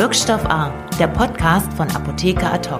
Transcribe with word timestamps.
Wirkstoff 0.00 0.46
A, 0.46 0.70
der 0.98 1.08
Podcast 1.08 1.70
von 1.74 1.86
Apotheker 1.90 2.54
Ad 2.54 2.70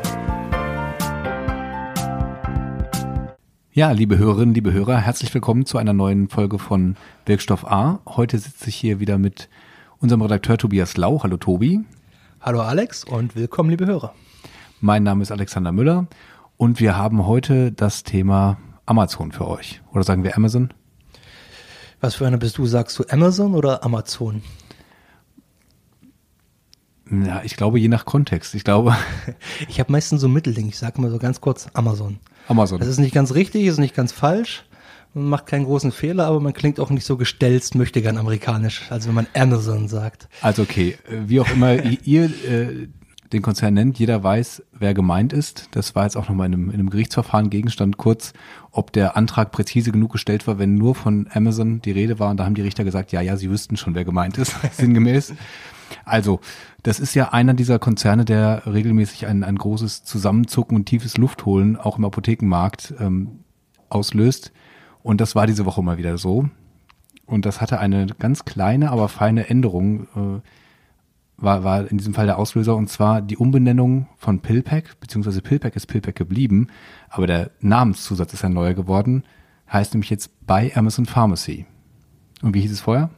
Ja, 3.75 3.91
liebe 3.91 4.17
Hörerinnen, 4.17 4.55
liebe 4.55 4.73
Hörer, 4.73 4.97
herzlich 4.97 5.35
willkommen 5.35 5.67
zu 5.67 5.77
einer 5.77 5.93
neuen 5.93 6.31
Folge 6.31 6.59
von 6.59 6.97
Wirkstoff 7.27 7.67
A. 7.67 8.01
Heute 8.07 8.39
sitze 8.39 8.71
ich 8.71 8.77
hier 8.77 9.01
wieder 9.01 9.19
mit 9.19 9.51
unserem 9.99 10.23
Redakteur 10.23 10.57
Tobias 10.57 10.97
Lau. 10.97 11.23
Hallo 11.23 11.37
Tobi. 11.37 11.85
Hallo 12.41 12.63
Alex 12.63 13.05
und 13.05 13.37
willkommen, 13.37 13.69
liebe 13.69 13.85
Hörer. 13.85 14.15
Mein 14.81 15.03
Name 15.03 15.23
ist 15.23 15.31
Alexander 15.31 15.73
Müller 15.73 16.07
und 16.57 16.81
wir 16.81 16.97
haben 16.97 17.27
heute 17.27 17.71
das 17.71 18.03
Thema 18.03 18.57
Amazon 18.87 19.31
für 19.31 19.47
euch. 19.47 19.83
Oder 19.93 20.05
sagen 20.05 20.25
wir 20.25 20.39
Amazon? 20.39 20.73
Was 22.01 22.15
für 22.15 22.27
einer 22.27 22.39
bist 22.39 22.57
du? 22.57 22.65
Sagst 22.65 22.99
du 22.99 23.05
Amazon 23.11 23.55
oder 23.55 23.85
Amazon? 23.85 24.41
Ja, 27.11 27.43
ich 27.45 27.57
glaube, 27.57 27.79
je 27.79 27.89
nach 27.89 28.05
Kontext. 28.05 28.55
Ich 28.55 28.65
glaube. 28.65 28.97
Ich 29.69 29.79
habe 29.79 29.93
meistens 29.93 30.21
so 30.21 30.29
ein 30.29 30.33
Mittelding. 30.33 30.69
Ich 30.69 30.79
sage 30.79 30.99
immer 30.99 31.11
so 31.11 31.19
ganz 31.19 31.41
kurz 31.41 31.69
Amazon. 31.75 32.19
Amazon. 32.49 32.79
Das 32.79 32.89
ist 32.89 32.99
nicht 32.99 33.15
ganz 33.15 33.35
richtig, 33.35 33.67
ist 33.67 33.79
nicht 33.79 33.95
ganz 33.95 34.13
falsch. 34.13 34.65
Man 35.15 35.29
macht 35.29 35.47
keinen 35.47 35.65
großen 35.65 35.93
Fehler, 35.93 36.27
aber 36.27 36.41
man 36.41 36.53
klingt 36.53 36.79
auch 36.81 36.91
nicht 36.91 37.05
so 37.05 37.17
gestelzt, 37.17 37.75
möchte 37.75 38.01
gern 38.01 38.17
amerikanisch, 38.17 38.91
als 38.91 39.07
wenn 39.07 39.15
man 39.15 39.27
Amazon 39.35 39.89
sagt. 39.89 40.29
Also 40.41 40.63
okay, 40.63 40.97
wie 41.09 41.41
auch 41.41 41.51
immer 41.51 41.85
ihr 42.05 42.25
äh, 42.25 42.89
den 43.33 43.43
Konzern 43.43 43.75
nennt, 43.75 43.99
jeder 43.99 44.23
weiß, 44.23 44.63
wer 44.73 44.95
gemeint 44.95 45.33
ist. 45.33 45.69
Das 45.73 45.95
war 45.95 46.05
jetzt 46.05 46.17
auch 46.17 46.29
nochmal 46.29 46.47
in 46.47 46.55
einem, 46.55 46.69
in 46.69 46.75
einem 46.75 46.91
Gerichtsverfahren 46.91 47.51
Gegenstand 47.51 47.97
kurz, 47.97 48.33
ob 48.73 48.93
der 48.93 49.17
Antrag 49.17 49.53
präzise 49.53 49.93
genug 49.93 50.13
gestellt 50.13 50.47
war, 50.47 50.59
wenn 50.59 50.77
nur 50.77 50.95
von 50.95 51.29
Amazon 51.33 51.81
die 51.83 51.93
Rede 51.93 52.19
war. 52.19 52.31
Und 52.31 52.39
da 52.39 52.45
haben 52.45 52.55
die 52.55 52.63
Richter 52.63 52.85
gesagt, 52.85 53.13
ja, 53.13 53.21
ja, 53.21 53.37
sie 53.37 53.51
wüssten 53.51 53.77
schon, 53.77 53.95
wer 53.95 54.05
gemeint 54.05 54.39
ist, 54.39 54.55
sinngemäß. 54.73 55.35
Also, 56.05 56.41
das 56.83 57.01
ist 57.01 57.15
ja 57.15 57.31
einer 57.31 57.55
dieser 57.55 57.79
Konzerne, 57.79 58.25
der 58.25 58.63
regelmäßig 58.67 59.27
ein, 59.27 59.45
ein 59.45 59.57
großes 59.57 60.05
Zusammenzucken 60.05 60.77
und 60.77 60.87
tiefes 60.87 61.17
Luftholen 61.17 61.77
auch 61.77 61.99
im 61.99 62.05
Apothekenmarkt 62.05 62.95
ähm, 62.99 63.41
auslöst. 63.89 64.53
Und 65.03 65.21
das 65.21 65.35
war 65.35 65.47
diese 65.47 65.67
Woche 65.67 65.83
mal 65.83 65.99
wieder 65.99 66.19
so. 66.19 66.49
Und 67.27 67.47
das 67.47 67.61
hatte 67.61 67.79
eine 67.79 68.07
ganz 68.19 68.45
kleine, 68.45 68.91
aber 68.91 69.09
feine 69.09 69.49
Änderung, 69.49 70.09
äh, 70.17 70.41
war, 71.37 71.65
war 71.65 71.91
in 71.91 71.99
diesem 71.99 72.15
Fall 72.15 72.27
der 72.27 72.39
Auslöser, 72.39 72.77
und 72.77 72.89
zwar 72.89 73.23
die 73.23 73.37
Umbenennung 73.37 74.09
von 74.19 74.41
PillPack, 74.41 75.01
beziehungsweise 75.01 75.41
PillPack 75.41 75.77
ist 75.77 75.87
PillPack 75.87 76.17
geblieben, 76.17 76.69
aber 77.09 77.27
der 77.27 77.51
Namenszusatz 77.61 78.35
ist 78.35 78.45
ein 78.45 78.53
neuer 78.53 78.75
geworden, 78.75 79.25
heißt 79.73 79.95
nämlich 79.95 80.11
jetzt 80.11 80.47
bei 80.47 80.73
Amazon 80.75 81.07
Pharmacy. 81.07 81.67
Und 82.43 82.55
wie 82.55 82.61
hieß 82.61 82.73
es 82.73 82.81
vorher? 82.81 83.11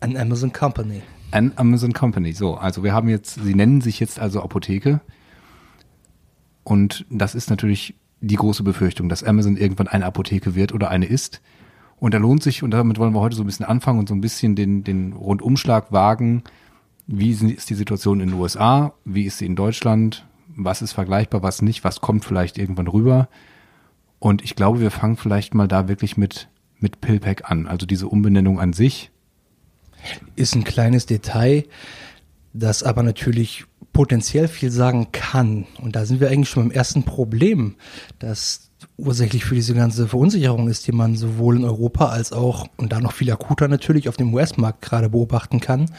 An 0.00 0.16
Amazon 0.16 0.52
Company. 0.52 1.02
An 1.32 1.52
Amazon 1.56 1.92
Company. 1.92 2.32
So, 2.32 2.54
also 2.54 2.84
wir 2.84 2.92
haben 2.92 3.08
jetzt, 3.08 3.42
sie 3.42 3.54
nennen 3.54 3.80
sich 3.80 4.00
jetzt 4.00 4.18
also 4.18 4.42
Apotheke. 4.42 5.00
Und 6.64 7.04
das 7.10 7.34
ist 7.34 7.50
natürlich 7.50 7.94
die 8.20 8.36
große 8.36 8.62
Befürchtung, 8.62 9.08
dass 9.08 9.24
Amazon 9.24 9.56
irgendwann 9.56 9.88
eine 9.88 10.06
Apotheke 10.06 10.54
wird 10.54 10.72
oder 10.72 10.90
eine 10.90 11.06
ist. 11.06 11.40
Und 11.98 12.14
da 12.14 12.18
lohnt 12.18 12.42
sich, 12.42 12.62
und 12.62 12.72
damit 12.72 12.98
wollen 12.98 13.14
wir 13.14 13.20
heute 13.20 13.36
so 13.36 13.44
ein 13.44 13.46
bisschen 13.46 13.66
anfangen 13.66 13.98
und 13.98 14.08
so 14.08 14.14
ein 14.14 14.20
bisschen 14.20 14.56
den, 14.56 14.84
den 14.84 15.12
Rundumschlag 15.12 15.92
wagen. 15.92 16.42
Wie 17.06 17.30
ist 17.30 17.70
die 17.70 17.74
Situation 17.74 18.20
in 18.20 18.30
den 18.30 18.40
USA? 18.40 18.94
Wie 19.04 19.24
ist 19.24 19.38
sie 19.38 19.46
in 19.46 19.56
Deutschland? 19.56 20.26
Was 20.54 20.82
ist 20.82 20.92
vergleichbar, 20.92 21.42
was 21.42 21.62
nicht? 21.62 21.84
Was 21.84 22.00
kommt 22.00 22.24
vielleicht 22.24 22.58
irgendwann 22.58 22.88
rüber? 22.88 23.28
Und 24.18 24.42
ich 24.42 24.56
glaube, 24.56 24.80
wir 24.80 24.90
fangen 24.90 25.16
vielleicht 25.16 25.54
mal 25.54 25.68
da 25.68 25.88
wirklich 25.88 26.16
mit, 26.16 26.48
mit 26.78 27.00
PillPack 27.00 27.50
an. 27.50 27.66
Also 27.68 27.86
diese 27.86 28.08
Umbenennung 28.08 28.60
an 28.60 28.72
sich 28.72 29.11
ist 30.36 30.54
ein 30.54 30.64
kleines 30.64 31.06
Detail, 31.06 31.64
das 32.52 32.82
aber 32.82 33.02
natürlich 33.02 33.64
potenziell 33.92 34.48
viel 34.48 34.70
sagen 34.70 35.08
kann. 35.12 35.66
Und 35.80 35.96
da 35.96 36.06
sind 36.06 36.20
wir 36.20 36.30
eigentlich 36.30 36.48
schon 36.48 36.64
beim 36.64 36.72
ersten 36.72 37.02
Problem, 37.02 37.76
das 38.18 38.70
ursächlich 38.96 39.44
für 39.44 39.54
diese 39.54 39.74
ganze 39.74 40.08
Verunsicherung 40.08 40.68
ist, 40.68 40.86
die 40.86 40.92
man 40.92 41.16
sowohl 41.16 41.56
in 41.56 41.64
Europa 41.64 42.06
als 42.06 42.32
auch 42.32 42.66
und 42.76 42.92
da 42.92 43.00
noch 43.00 43.12
viel 43.12 43.30
akuter 43.30 43.68
natürlich 43.68 44.08
auf 44.08 44.16
dem 44.16 44.32
US-Markt 44.34 44.82
gerade 44.82 45.08
beobachten 45.08 45.60
kann, 45.60 45.90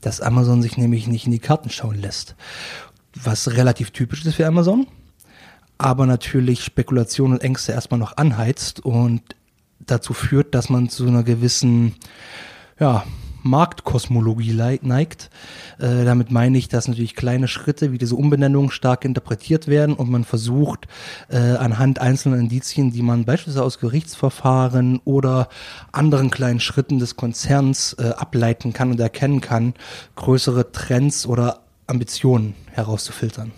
dass 0.00 0.20
Amazon 0.20 0.62
sich 0.62 0.76
nämlich 0.76 1.06
nicht 1.06 1.26
in 1.26 1.32
die 1.32 1.38
Karten 1.38 1.70
schauen 1.70 2.00
lässt. 2.00 2.34
Was 3.14 3.56
relativ 3.56 3.90
typisch 3.90 4.24
ist 4.24 4.34
für 4.34 4.46
Amazon, 4.46 4.86
aber 5.76 6.06
natürlich 6.06 6.64
Spekulationen 6.64 7.34
und 7.34 7.44
Ängste 7.44 7.72
erstmal 7.72 8.00
noch 8.00 8.16
anheizt 8.16 8.80
und 8.80 9.22
dazu 9.80 10.12
führt, 10.12 10.54
dass 10.54 10.68
man 10.68 10.88
zu 10.88 11.06
einer 11.06 11.22
gewissen, 11.22 11.94
ja, 12.78 13.04
Marktkosmologie 13.48 14.52
neigt. 14.82 15.30
Äh, 15.78 16.04
damit 16.04 16.30
meine 16.30 16.58
ich, 16.58 16.68
dass 16.68 16.88
natürlich 16.88 17.14
kleine 17.14 17.48
Schritte 17.48 17.92
wie 17.92 17.98
diese 17.98 18.14
Umbenennung 18.14 18.70
stark 18.70 19.04
interpretiert 19.04 19.68
werden 19.68 19.94
und 19.94 20.10
man 20.10 20.24
versucht 20.24 20.86
äh, 21.28 21.36
anhand 21.38 22.00
einzelner 22.00 22.38
Indizien, 22.38 22.92
die 22.92 23.02
man 23.02 23.24
beispielsweise 23.24 23.64
aus 23.64 23.78
Gerichtsverfahren 23.78 25.00
oder 25.04 25.48
anderen 25.92 26.30
kleinen 26.30 26.60
Schritten 26.60 26.98
des 26.98 27.16
Konzerns 27.16 27.94
äh, 27.94 28.10
ableiten 28.10 28.72
kann 28.72 28.90
und 28.90 29.00
erkennen 29.00 29.40
kann, 29.40 29.74
größere 30.16 30.72
Trends 30.72 31.26
oder 31.26 31.60
Ambitionen 31.86 32.54
herauszufiltern. 32.72 33.52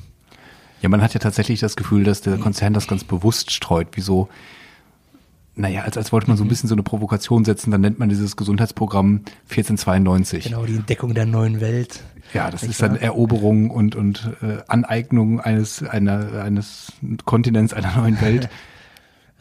Ja, 0.82 0.88
man 0.88 1.02
hat 1.02 1.12
ja 1.12 1.20
tatsächlich 1.20 1.60
das 1.60 1.76
Gefühl, 1.76 2.04
dass 2.04 2.22
der 2.22 2.38
Konzern 2.38 2.72
das 2.72 2.86
ganz 2.86 3.04
bewusst 3.04 3.50
streut. 3.50 3.88
Wieso? 3.92 4.28
Naja, 5.60 5.82
als, 5.82 5.96
als 5.96 6.12
wollte 6.12 6.28
man 6.28 6.36
so 6.36 6.42
ein 6.42 6.46
mhm. 6.46 6.50
bisschen 6.50 6.68
so 6.68 6.74
eine 6.74 6.82
Provokation 6.82 7.44
setzen, 7.44 7.70
dann 7.70 7.80
nennt 7.80 7.98
man 7.98 8.08
dieses 8.08 8.36
Gesundheitsprogramm 8.36 9.22
1492. 9.50 10.44
Genau, 10.44 10.64
die 10.64 10.76
Entdeckung 10.76 11.14
der 11.14 11.26
neuen 11.26 11.60
Welt. 11.60 12.02
Ja, 12.32 12.50
das 12.50 12.62
ist 12.62 12.80
dann 12.80 12.96
Eroberung 12.96 13.70
und, 13.70 13.96
und 13.96 14.30
äh, 14.40 14.58
Aneignung 14.68 15.40
eines, 15.40 15.82
einer, 15.82 16.42
eines 16.42 16.92
Kontinents, 17.24 17.72
einer 17.72 17.96
neuen 17.96 18.20
Welt. 18.20 18.48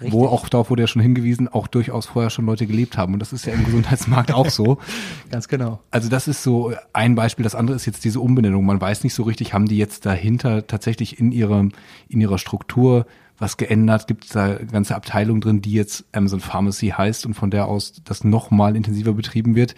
Richtig. 0.02 0.14
Wo 0.14 0.28
auch 0.28 0.48
darauf 0.48 0.70
wurde 0.70 0.84
ja 0.84 0.88
schon 0.88 1.02
hingewiesen, 1.02 1.50
auch 1.50 1.68
durchaus 1.68 2.06
vorher 2.06 2.30
schon 2.30 2.46
Leute 2.46 2.66
gelebt 2.66 2.98
haben. 2.98 3.12
Und 3.12 3.20
das 3.20 3.34
ist 3.34 3.46
ja 3.46 3.54
im 3.54 3.66
Gesundheitsmarkt 3.66 4.32
auch 4.34 4.50
so. 4.50 4.78
Ganz 5.30 5.50
genau. 5.50 5.82
Also 5.92 6.08
das 6.08 6.30
ist 6.30 6.42
so 6.42 6.72
ein 6.94 7.16
Beispiel. 7.16 7.44
Das 7.44 7.54
andere 7.54 7.76
ist 7.76 7.86
jetzt 7.86 8.06
diese 8.06 8.22
Umbenennung. 8.22 8.66
Man 8.66 8.80
weiß 8.80 9.04
nicht 9.04 9.14
so 9.14 9.24
richtig, 9.24 9.54
haben 9.54 9.66
die 9.66 9.78
jetzt 9.78 10.06
dahinter 10.06 10.68
tatsächlich 10.68 11.20
in 11.20 11.34
ihrem, 11.34 11.74
in 12.08 12.22
ihrer 12.22 12.38
Struktur 12.38 13.08
was 13.40 13.58
geändert? 13.58 14.08
Gibt 14.08 14.26
es 14.26 14.32
da 14.32 14.56
ganze 14.56 14.96
Abteilung 14.96 15.42
drin, 15.42 15.62
die 15.62 15.74
jetzt 15.74 16.06
Amazon 16.12 16.40
Pharmacy 16.40 16.90
heißt 16.90 17.26
und 17.26 17.34
von 17.34 17.52
der 17.52 17.68
aus 17.68 18.02
das 18.04 18.24
nochmal 18.24 18.76
intensiver 18.76 19.14
betrieben 19.14 19.56
wird? 19.56 19.76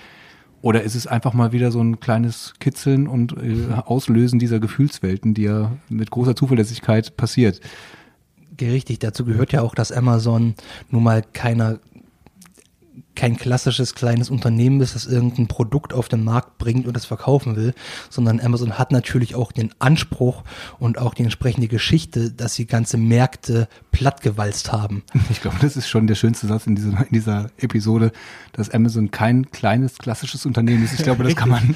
Oder 0.62 0.84
ist 0.84 0.96
es 0.96 1.08
einfach 1.08 1.34
mal 1.34 1.52
wieder 1.52 1.72
so 1.72 1.82
ein 1.82 2.00
kleines 2.00 2.54
Kitzeln 2.60 3.08
und 3.08 3.34
äh, 3.34 3.74
Auslösen 3.86 4.38
dieser 4.38 4.60
Gefühlswelten, 4.60 5.34
die 5.34 5.44
ja 5.44 5.72
mit 5.90 6.12
großer 6.12 6.36
Zuverlässigkeit 6.36 7.18
passiert? 7.18 7.62
Richtig, 8.60 9.00
dazu 9.00 9.26
gehört 9.26 9.54
ja 9.54 9.62
auch, 9.64 9.74
dass 9.74 9.92
Amazon 9.92 10.54
nun 10.90 11.04
mal 11.04 11.24
keiner 11.34 11.80
kein 13.16 13.38
klassisches 13.38 13.94
kleines 13.94 14.30
Unternehmen 14.30 14.82
ist, 14.82 14.96
das 14.96 15.06
irgendein 15.06 15.48
Produkt 15.48 15.94
auf 15.94 16.08
den 16.08 16.24
Markt 16.24 16.58
bringt 16.58 16.88
und 16.88 16.96
das 16.96 17.06
verkaufen 17.06 17.56
will, 17.56 17.74
sondern 18.10 18.40
Amazon 18.40 18.78
hat 18.80 18.92
natürlich 18.92 19.36
auch 19.36 19.52
den 19.52 19.72
Anspruch 19.80 20.44
und 20.80 20.98
auch 20.98 21.14
die 21.14 21.24
entsprechende 21.24 21.68
Geschichte, 21.68 22.32
dass 22.32 22.56
sie 22.56 22.66
ganze 22.66 22.98
Märkte 22.98 23.68
plattgewalzt 23.92 24.72
haben. 24.72 25.04
Ich 25.30 25.42
glaube, 25.42 25.58
das 25.62 25.76
ist 25.76 25.90
schon 25.90 26.08
der 26.08 26.16
schönste 26.16 26.48
Satz 26.48 26.68
in 26.68 26.76
dieser, 26.76 27.00
in 27.00 27.12
dieser 27.12 27.50
Episode, 27.58 28.12
dass 28.54 28.70
Amazon 28.70 29.12
kein 29.12 29.52
kleines 29.52 29.98
klassisches 29.98 30.46
Unternehmen 30.46 30.84
ist. 30.84 30.94
Ich 30.94 31.04
glaube, 31.04 31.24
das 31.24 31.36
kann 31.36 31.50
man, 31.50 31.76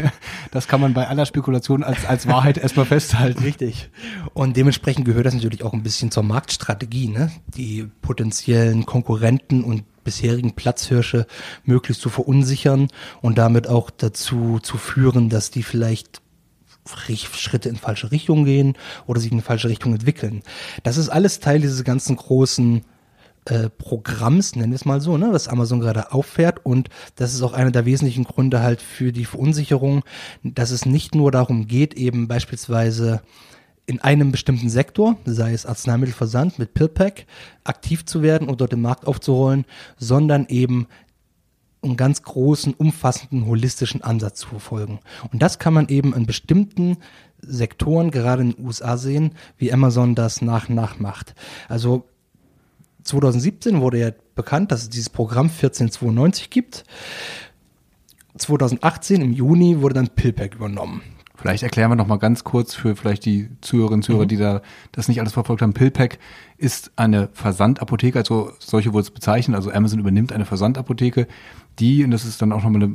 das 0.50 0.66
kann 0.66 0.80
man 0.80 0.94
bei 0.94 1.06
aller 1.08 1.26
Spekulation 1.26 1.84
als, 1.84 2.04
als 2.06 2.26
Wahrheit 2.26 2.58
erstmal 2.58 2.86
festhalten. 2.86 3.42
Richtig. 3.42 3.90
Und 4.32 4.56
dementsprechend 4.56 5.04
gehört 5.04 5.26
das 5.26 5.34
natürlich 5.34 5.62
auch 5.62 5.74
ein 5.74 5.82
bisschen 5.82 6.10
zur 6.10 6.22
Marktstrategie, 6.22 7.08
ne? 7.08 7.30
Die 7.54 7.86
potenziellen 8.00 8.86
Konkurrenten 8.86 9.62
und 9.62 9.84
bisherigen 10.10 10.56
Platzhirsche 10.56 11.26
möglichst 11.64 12.02
zu 12.02 12.08
verunsichern 12.08 12.88
und 13.22 13.38
damit 13.38 13.68
auch 13.68 13.90
dazu 13.90 14.58
zu 14.60 14.76
führen, 14.76 15.28
dass 15.28 15.52
die 15.52 15.62
vielleicht 15.62 16.20
Schritte 16.84 17.68
in 17.68 17.76
falsche 17.76 18.10
Richtung 18.10 18.44
gehen 18.44 18.76
oder 19.06 19.20
sich 19.20 19.30
in 19.30 19.40
falsche 19.40 19.68
Richtung 19.68 19.92
entwickeln. 19.92 20.42
Das 20.82 20.96
ist 20.96 21.08
alles 21.08 21.38
Teil 21.38 21.60
dieses 21.60 21.84
ganzen 21.84 22.16
großen 22.16 22.82
äh, 23.44 23.70
Programms, 23.70 24.56
nennen 24.56 24.72
wir 24.72 24.76
es 24.76 24.84
mal 24.84 25.00
so, 25.00 25.16
ne, 25.16 25.28
was 25.30 25.46
Amazon 25.46 25.78
gerade 25.78 26.12
auffährt. 26.12 26.66
Und 26.66 26.88
das 27.14 27.32
ist 27.32 27.42
auch 27.42 27.52
einer 27.52 27.70
der 27.70 27.86
wesentlichen 27.86 28.24
Gründe 28.24 28.62
halt 28.62 28.82
für 28.82 29.12
die 29.12 29.26
Verunsicherung, 29.26 30.02
dass 30.42 30.72
es 30.72 30.86
nicht 30.86 31.14
nur 31.14 31.30
darum 31.30 31.68
geht, 31.68 31.94
eben 31.94 32.26
beispielsweise 32.26 33.22
in 33.90 34.00
einem 34.00 34.30
bestimmten 34.30 34.68
Sektor, 34.68 35.16
sei 35.24 35.52
es 35.52 35.66
Arzneimittelversand 35.66 36.60
mit 36.60 36.74
PillPack, 36.74 37.26
aktiv 37.64 38.04
zu 38.04 38.22
werden 38.22 38.48
und 38.48 38.60
dort 38.60 38.70
den 38.70 38.82
Markt 38.82 39.04
aufzurollen, 39.04 39.64
sondern 39.98 40.46
eben 40.46 40.86
einen 41.82 41.96
ganz 41.96 42.22
großen, 42.22 42.72
umfassenden, 42.74 43.46
holistischen 43.46 44.00
Ansatz 44.04 44.38
zu 44.38 44.46
verfolgen. 44.46 45.00
Und 45.32 45.42
das 45.42 45.58
kann 45.58 45.74
man 45.74 45.88
eben 45.88 46.14
in 46.14 46.24
bestimmten 46.24 46.98
Sektoren, 47.40 48.12
gerade 48.12 48.42
in 48.42 48.52
den 48.52 48.64
USA 48.64 48.96
sehen, 48.96 49.32
wie 49.58 49.72
Amazon 49.72 50.14
das 50.14 50.40
nach 50.40 50.68
und 50.68 50.76
nach 50.76 51.00
macht. 51.00 51.34
Also 51.68 52.04
2017 53.02 53.80
wurde 53.80 53.98
ja 53.98 54.10
bekannt, 54.36 54.70
dass 54.70 54.82
es 54.82 54.90
dieses 54.90 55.10
Programm 55.10 55.46
1492 55.46 56.48
gibt. 56.50 56.84
2018 58.38 59.20
im 59.20 59.32
Juni 59.32 59.80
wurde 59.80 59.94
dann 59.94 60.10
PillPack 60.10 60.54
übernommen 60.54 61.02
Vielleicht 61.40 61.62
erklären 61.62 61.90
wir 61.90 61.96
noch 61.96 62.06
mal 62.06 62.18
ganz 62.18 62.44
kurz 62.44 62.74
für 62.74 62.96
vielleicht 62.96 63.24
die 63.24 63.48
Zuhörerinnen 63.62 64.00
und 64.00 64.02
Zuhörer, 64.02 64.24
mhm. 64.24 64.28
die 64.28 64.36
da 64.36 64.60
das 64.92 65.08
nicht 65.08 65.20
alles 65.20 65.32
verfolgt 65.32 65.62
haben. 65.62 65.72
PillPack 65.72 66.18
ist 66.58 66.90
eine 66.96 67.30
Versandapotheke, 67.32 68.18
also 68.18 68.52
solche 68.58 68.92
wurde 68.92 69.04
es 69.04 69.10
bezeichnet. 69.10 69.56
Also 69.56 69.72
Amazon 69.72 69.98
übernimmt 69.98 70.32
eine 70.32 70.44
Versandapotheke, 70.44 71.26
die, 71.78 72.04
und 72.04 72.10
das 72.10 72.26
ist 72.26 72.42
dann 72.42 72.52
auch 72.52 72.62
nochmal 72.62 72.82
eine 72.82 72.94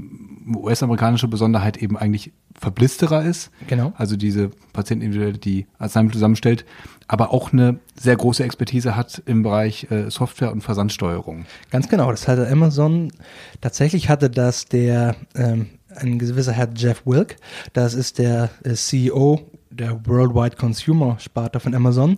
US-amerikanische 0.56 1.28
Besonderheit, 1.28 1.78
eben 1.78 1.98
eigentlich 1.98 2.34
Verblisterer 2.58 3.24
ist. 3.24 3.52
Genau. 3.68 3.94
Also 3.98 4.16
diese 4.16 4.50
Patienten 4.72 5.40
die 5.40 5.66
Arzneimittel 5.78 6.20
zusammenstellt, 6.20 6.66
aber 7.08 7.34
auch 7.34 7.52
eine 7.52 7.80
sehr 7.96 8.16
große 8.16 8.44
Expertise 8.44 8.96
hat 8.96 9.22
im 9.26 9.44
Bereich 9.44 9.92
äh, 9.92 10.10
Software 10.10 10.52
und 10.52 10.62
Versandsteuerung. 10.62 11.46
Ganz 11.72 11.90
genau, 11.90 12.12
das 12.12 12.28
hatte 12.28 12.48
Amazon, 12.48 13.12
tatsächlich 13.60 14.10
hatte 14.10 14.30
das 14.30 14.66
der 14.66 15.16
ähm, 15.36 15.68
ein 15.98 16.20
gewisser 16.20 16.52
Herr 16.52 16.70
Jeff 16.76 17.06
Wilk, 17.06 17.38
das 17.74 17.94
ist 17.94 18.20
der 18.20 18.50
äh, 18.64 18.74
CEO 18.74 19.42
der 19.70 20.06
Worldwide 20.06 20.56
Consumer 20.56 21.18
Sparte 21.20 21.60
von 21.60 21.74
Amazon, 21.74 22.18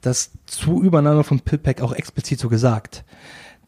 das 0.00 0.30
zur 0.46 0.82
Übernahme 0.82 1.24
von 1.24 1.40
PillPack 1.40 1.82
auch 1.82 1.92
explizit 1.92 2.38
so 2.38 2.48
gesagt, 2.48 3.04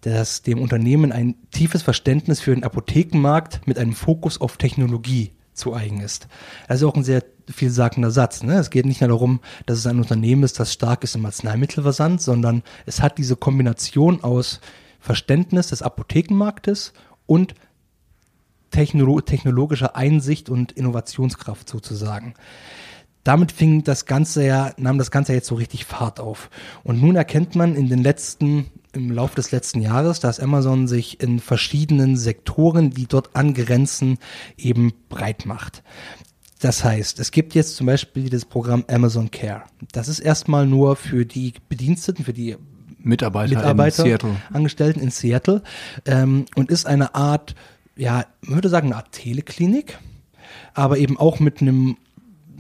dass 0.00 0.42
dem 0.42 0.60
Unternehmen 0.60 1.12
ein 1.12 1.34
tiefes 1.50 1.82
Verständnis 1.82 2.40
für 2.40 2.54
den 2.54 2.64
Apothekenmarkt 2.64 3.66
mit 3.66 3.78
einem 3.78 3.92
Fokus 3.92 4.40
auf 4.40 4.56
Technologie 4.56 5.32
zu 5.52 5.74
eigen 5.74 6.00
ist. 6.00 6.28
Das 6.68 6.78
ist 6.78 6.86
auch 6.86 6.94
ein 6.94 7.04
sehr 7.04 7.24
vielsagender 7.48 8.10
Satz. 8.10 8.42
Ne? 8.42 8.54
Es 8.54 8.70
geht 8.70 8.86
nicht 8.86 9.00
nur 9.00 9.08
darum, 9.08 9.40
dass 9.66 9.78
es 9.78 9.86
ein 9.86 9.98
Unternehmen 9.98 10.42
ist, 10.42 10.60
das 10.60 10.72
stark 10.72 11.04
ist 11.04 11.16
im 11.16 11.26
Arzneimittelversand, 11.26 12.20
sondern 12.20 12.62
es 12.84 13.02
hat 13.02 13.18
diese 13.18 13.36
Kombination 13.36 14.22
aus 14.22 14.60
Verständnis 15.00 15.68
des 15.68 15.82
Apothekenmarktes 15.82 16.92
und 17.26 17.54
technolo 18.76 19.20
technologischer 19.22 19.96
Einsicht 19.96 20.50
und 20.50 20.72
Innovationskraft 20.72 21.66
sozusagen. 21.68 22.34
Damit 23.24 23.50
fing 23.50 23.82
das 23.82 24.04
Ganze 24.04 24.46
ja, 24.46 24.72
nahm 24.76 24.98
das 24.98 25.10
Ganze 25.10 25.32
jetzt 25.32 25.48
so 25.48 25.54
richtig 25.54 25.86
Fahrt 25.86 26.20
auf. 26.20 26.50
Und 26.84 27.00
nun 27.00 27.16
erkennt 27.16 27.56
man 27.56 27.74
in 27.74 27.88
den 27.88 28.02
letzten, 28.02 28.66
im 28.92 29.10
Laufe 29.10 29.34
des 29.34 29.50
letzten 29.50 29.80
Jahres, 29.80 30.20
dass 30.20 30.40
Amazon 30.40 30.88
sich 30.88 31.20
in 31.22 31.40
verschiedenen 31.40 32.18
Sektoren, 32.18 32.90
die 32.90 33.06
dort 33.06 33.34
angrenzen, 33.34 34.18
eben 34.58 34.92
breit 35.08 35.46
macht. 35.46 35.82
Das 36.60 36.84
heißt, 36.84 37.18
es 37.18 37.30
gibt 37.30 37.54
jetzt 37.54 37.76
zum 37.76 37.86
Beispiel 37.86 38.28
das 38.28 38.44
Programm 38.44 38.84
Amazon 38.88 39.30
Care. 39.30 39.64
Das 39.92 40.08
ist 40.08 40.20
erstmal 40.20 40.66
nur 40.66 40.96
für 40.96 41.24
die 41.24 41.54
Bediensteten, 41.68 42.26
für 42.26 42.32
die 42.34 42.56
Mitarbeiter, 42.98 43.56
Mitarbeiter 43.56 44.04
in 44.04 44.10
Seattle. 44.10 44.36
Angestellten 44.52 45.00
in 45.00 45.10
Seattle 45.10 45.62
ähm, 46.04 46.44
und 46.54 46.70
ist 46.70 46.86
eine 46.86 47.14
Art 47.14 47.54
ja, 47.96 48.26
man 48.42 48.56
würde 48.56 48.68
sagen, 48.68 48.88
eine 48.88 48.96
Art 48.96 49.12
Teleklinik, 49.12 49.98
aber 50.74 50.98
eben 50.98 51.18
auch 51.18 51.40
mit 51.40 51.60
einem 51.60 51.96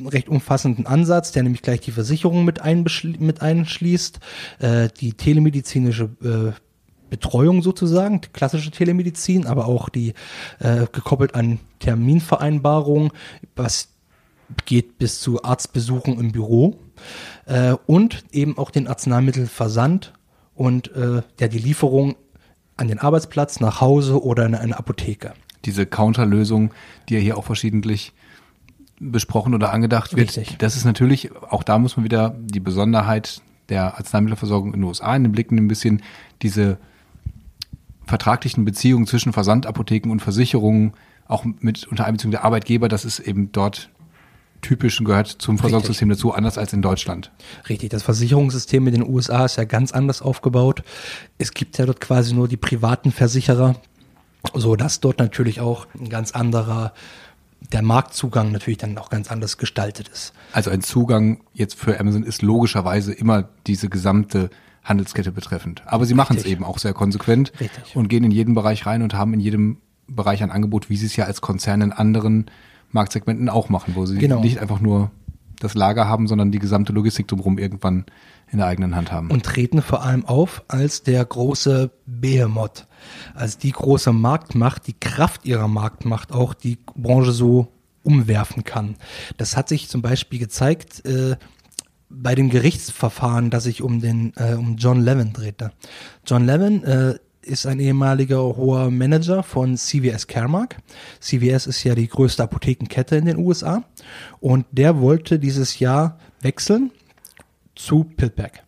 recht 0.04 0.28
umfassenden 0.28 0.86
Ansatz, 0.86 1.32
der 1.32 1.42
nämlich 1.42 1.62
gleich 1.62 1.80
die 1.80 1.92
Versicherung 1.92 2.44
mit, 2.44 2.60
mit 3.18 3.42
einschließt, 3.42 4.20
äh, 4.58 4.88
die 5.00 5.12
telemedizinische 5.14 6.10
äh, 6.22 6.60
Betreuung 7.08 7.62
sozusagen, 7.62 8.20
die 8.20 8.28
klassische 8.28 8.70
Telemedizin, 8.70 9.46
aber 9.46 9.66
auch 9.66 9.88
die 9.88 10.12
äh, 10.58 10.86
gekoppelt 10.90 11.34
an 11.34 11.60
Terminvereinbarungen, 11.78 13.10
was 13.54 13.88
geht 14.64 14.98
bis 14.98 15.20
zu 15.20 15.42
Arztbesuchen 15.42 16.18
im 16.18 16.32
Büro 16.32 16.78
äh, 17.46 17.74
und 17.86 18.24
eben 18.32 18.58
auch 18.58 18.70
den 18.70 18.88
Arzneimittelversand 18.88 20.12
und 20.54 20.94
äh, 20.94 21.22
ja, 21.40 21.48
die 21.48 21.58
Lieferung 21.58 22.16
an 22.76 22.88
den 22.88 22.98
Arbeitsplatz, 22.98 23.60
nach 23.60 23.80
Hause 23.80 24.22
oder 24.22 24.46
in 24.46 24.54
eine 24.54 24.78
Apotheke. 24.78 25.32
Diese 25.64 25.86
Counterlösung, 25.86 26.72
die 27.08 27.14
ja 27.14 27.20
hier 27.20 27.38
auch 27.38 27.44
verschiedentlich 27.44 28.12
besprochen 28.98 29.54
oder 29.54 29.72
angedacht 29.72 30.16
wird. 30.16 30.28
Richtig. 30.28 30.56
Das 30.58 30.76
ist 30.76 30.84
natürlich, 30.84 31.30
auch 31.50 31.62
da 31.62 31.78
muss 31.78 31.96
man 31.96 32.04
wieder 32.04 32.34
die 32.38 32.60
Besonderheit 32.60 33.42
der 33.68 33.96
Arzneimittelversorgung 33.96 34.72
in 34.72 34.80
den 34.80 34.84
USA 34.84 35.14
in 35.16 35.24
den 35.24 35.32
Blick 35.32 35.50
nehmen, 35.50 35.66
ein 35.66 35.68
bisschen 35.68 36.02
diese 36.42 36.78
vertraglichen 38.06 38.64
Beziehungen 38.64 39.06
zwischen 39.06 39.32
Versandapotheken 39.32 40.10
und 40.10 40.20
Versicherungen, 40.20 40.92
auch 41.26 41.44
mit 41.44 41.86
unter 41.88 42.04
Einbeziehung 42.04 42.30
der 42.30 42.44
Arbeitgeber, 42.44 42.88
das 42.88 43.04
ist 43.04 43.18
eben 43.18 43.50
dort 43.50 43.90
typisch 44.60 44.98
und 45.00 45.06
gehört 45.06 45.28
zum 45.28 45.58
Versorgungssystem 45.58 46.08
dazu, 46.08 46.32
anders 46.32 46.58
als 46.58 46.72
in 46.72 46.82
Deutschland. 46.82 47.30
Richtig, 47.68 47.90
das 47.90 48.02
Versicherungssystem 48.02 48.86
in 48.86 48.94
den 48.94 49.08
USA 49.08 49.44
ist 49.44 49.56
ja 49.56 49.64
ganz 49.64 49.92
anders 49.92 50.22
aufgebaut. 50.22 50.82
Es 51.38 51.52
gibt 51.52 51.78
ja 51.78 51.86
dort 51.86 52.00
quasi 52.00 52.34
nur 52.34 52.48
die 52.48 52.56
privaten 52.56 53.12
Versicherer, 53.12 53.76
so 54.54 54.76
dass 54.76 55.00
dort 55.00 55.18
natürlich 55.18 55.60
auch 55.60 55.86
ein 55.98 56.08
ganz 56.08 56.32
anderer 56.32 56.92
der 57.72 57.82
Marktzugang 57.82 58.52
natürlich 58.52 58.78
dann 58.78 58.96
auch 58.98 59.10
ganz 59.10 59.30
anders 59.30 59.56
gestaltet 59.56 60.08
ist. 60.08 60.32
Also 60.52 60.70
ein 60.70 60.82
Zugang 60.82 61.40
jetzt 61.52 61.74
für 61.74 61.98
Amazon 61.98 62.22
ist 62.22 62.42
logischerweise 62.42 63.12
immer 63.12 63.48
diese 63.66 63.88
gesamte 63.88 64.50
Handelskette 64.84 65.32
betreffend. 65.32 65.82
Aber 65.86 66.06
sie 66.06 66.14
machen 66.14 66.36
es 66.36 66.44
eben 66.44 66.64
auch 66.64 66.78
sehr 66.78 66.92
konsequent 66.92 67.52
Richtig. 67.58 67.96
und 67.96 68.08
gehen 68.08 68.24
in 68.24 68.30
jeden 68.30 68.54
Bereich 68.54 68.86
rein 68.86 69.02
und 69.02 69.14
haben 69.14 69.34
in 69.34 69.40
jedem 69.40 69.78
Bereich 70.06 70.42
ein 70.42 70.52
Angebot, 70.52 70.88
wie 70.88 70.96
sie 70.96 71.06
es 71.06 71.16
ja 71.16 71.24
als 71.24 71.40
Konzern 71.40 71.80
in 71.80 71.92
anderen 71.92 72.46
Marktsegmenten 72.90 73.48
auch 73.48 73.68
machen, 73.68 73.94
wo 73.94 74.06
sie 74.06 74.18
genau. 74.18 74.40
nicht 74.40 74.58
einfach 74.58 74.80
nur 74.80 75.10
das 75.60 75.74
Lager 75.74 76.06
haben, 76.06 76.26
sondern 76.26 76.52
die 76.52 76.58
gesamte 76.58 76.92
Logistik 76.92 77.28
drumherum 77.28 77.58
irgendwann 77.58 78.04
in 78.50 78.58
der 78.58 78.66
eigenen 78.66 78.94
Hand 78.94 79.10
haben. 79.10 79.30
Und 79.30 79.44
treten 79.44 79.82
vor 79.82 80.02
allem 80.02 80.24
auf 80.24 80.62
als 80.68 81.02
der 81.02 81.24
große 81.24 81.90
Behemoth, 82.06 82.86
als 83.34 83.58
die 83.58 83.72
große 83.72 84.12
Marktmacht, 84.12 84.86
die 84.86 84.92
Kraft 84.92 85.44
ihrer 85.44 85.68
Marktmacht 85.68 86.32
auch 86.32 86.54
die 86.54 86.78
Branche 86.94 87.32
so 87.32 87.68
umwerfen 88.02 88.64
kann. 88.64 88.96
Das 89.36 89.56
hat 89.56 89.68
sich 89.68 89.88
zum 89.88 90.00
Beispiel 90.02 90.38
gezeigt 90.38 91.04
äh, 91.06 91.36
bei 92.08 92.36
dem 92.36 92.50
Gerichtsverfahren, 92.50 93.50
das 93.50 93.64
sich 93.64 93.82
um 93.82 94.00
den 94.00 94.32
äh, 94.36 94.54
um 94.54 94.76
John 94.76 95.00
Levin 95.00 95.32
drehte. 95.32 95.72
John 96.24 96.46
Levin 96.46 96.84
äh, 96.84 97.18
ist 97.46 97.66
ein 97.66 97.78
ehemaliger 97.78 98.38
hoher 98.38 98.90
Manager 98.90 99.42
von 99.42 99.76
CVS 99.76 100.26
Caremark. 100.26 100.76
CVS 101.20 101.66
ist 101.66 101.84
ja 101.84 101.94
die 101.94 102.08
größte 102.08 102.42
Apothekenkette 102.42 103.16
in 103.16 103.26
den 103.26 103.38
USA 103.38 103.84
und 104.40 104.66
der 104.72 105.00
wollte 105.00 105.38
dieses 105.38 105.78
Jahr 105.78 106.18
wechseln 106.40 106.90
zu 107.74 108.04
PillPack. 108.04 108.64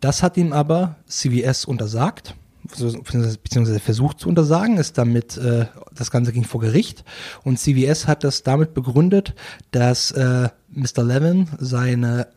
Das 0.00 0.22
hat 0.22 0.36
ihm 0.36 0.52
aber 0.52 0.96
CVS 1.06 1.64
untersagt, 1.64 2.34
beziehungsweise 2.62 3.80
versucht 3.80 4.20
zu 4.20 4.28
untersagen, 4.28 4.76
ist 4.76 4.98
damit, 4.98 5.36
äh, 5.36 5.66
das 5.94 6.10
Ganze 6.10 6.32
ging 6.32 6.44
vor 6.44 6.60
Gericht 6.60 7.04
und 7.42 7.58
CVS 7.58 8.06
hat 8.06 8.24
das 8.24 8.42
damit 8.42 8.74
begründet, 8.74 9.34
dass 9.70 10.10
äh, 10.12 10.48
Mr. 10.68 11.02
Levin 11.02 11.48
seine 11.58 12.28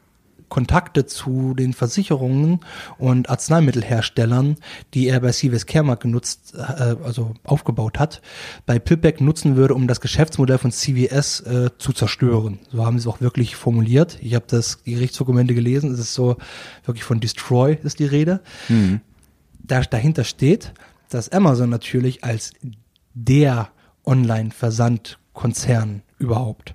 Kontakte 0.50 1.06
zu 1.06 1.54
den 1.54 1.74
Versicherungen 1.74 2.62
und 2.98 3.30
Arzneimittelherstellern, 3.30 4.56
die 4.94 5.08
er 5.08 5.20
bei 5.20 5.32
CVS 5.32 5.66
Caremark 5.66 6.02
genutzt, 6.02 6.56
äh, 6.56 6.96
also 7.04 7.34
aufgebaut 7.44 8.00
hat, 8.00 8.22
bei 8.66 8.80
Pillback 8.80 9.20
nutzen 9.22 9.56
würde, 9.56 9.74
um 9.76 9.88
das 9.88 10.02
Geschäftsmodell 10.02 10.58
von 10.58 10.72
CVS 10.72 11.42
äh, 11.42 11.70
zu 11.78 11.94
zerstören. 11.94 12.60
So 12.72 12.86
haben 12.86 12.98
sie 12.98 13.08
es 13.10 13.14
auch 13.14 13.22
wirklich 13.22 13.56
formuliert. 13.56 14.18
Ich 14.22 14.36
habe 14.36 14.46
das 14.48 14.80
die 14.86 14.94
Gerichtsdokumente 14.94 15.54
gelesen. 15.54 15.92
Es 15.92 16.00
ist 16.00 16.14
so 16.14 16.38
wirklich 16.86 17.04
von 17.04 17.20
Destroy 17.20 17.78
ist 17.84 18.00
die 18.00 18.06
Rede. 18.06 18.42
Mhm. 18.70 19.02
Da, 19.60 19.82
dahinter 19.82 20.24
steht, 20.24 20.74
dass 21.10 21.30
Amazon 21.30 21.70
natürlich 21.70 22.24
als 22.24 22.54
der 23.14 23.70
Online-Versandkonzern 24.06 26.04
überhaupt 26.20 26.74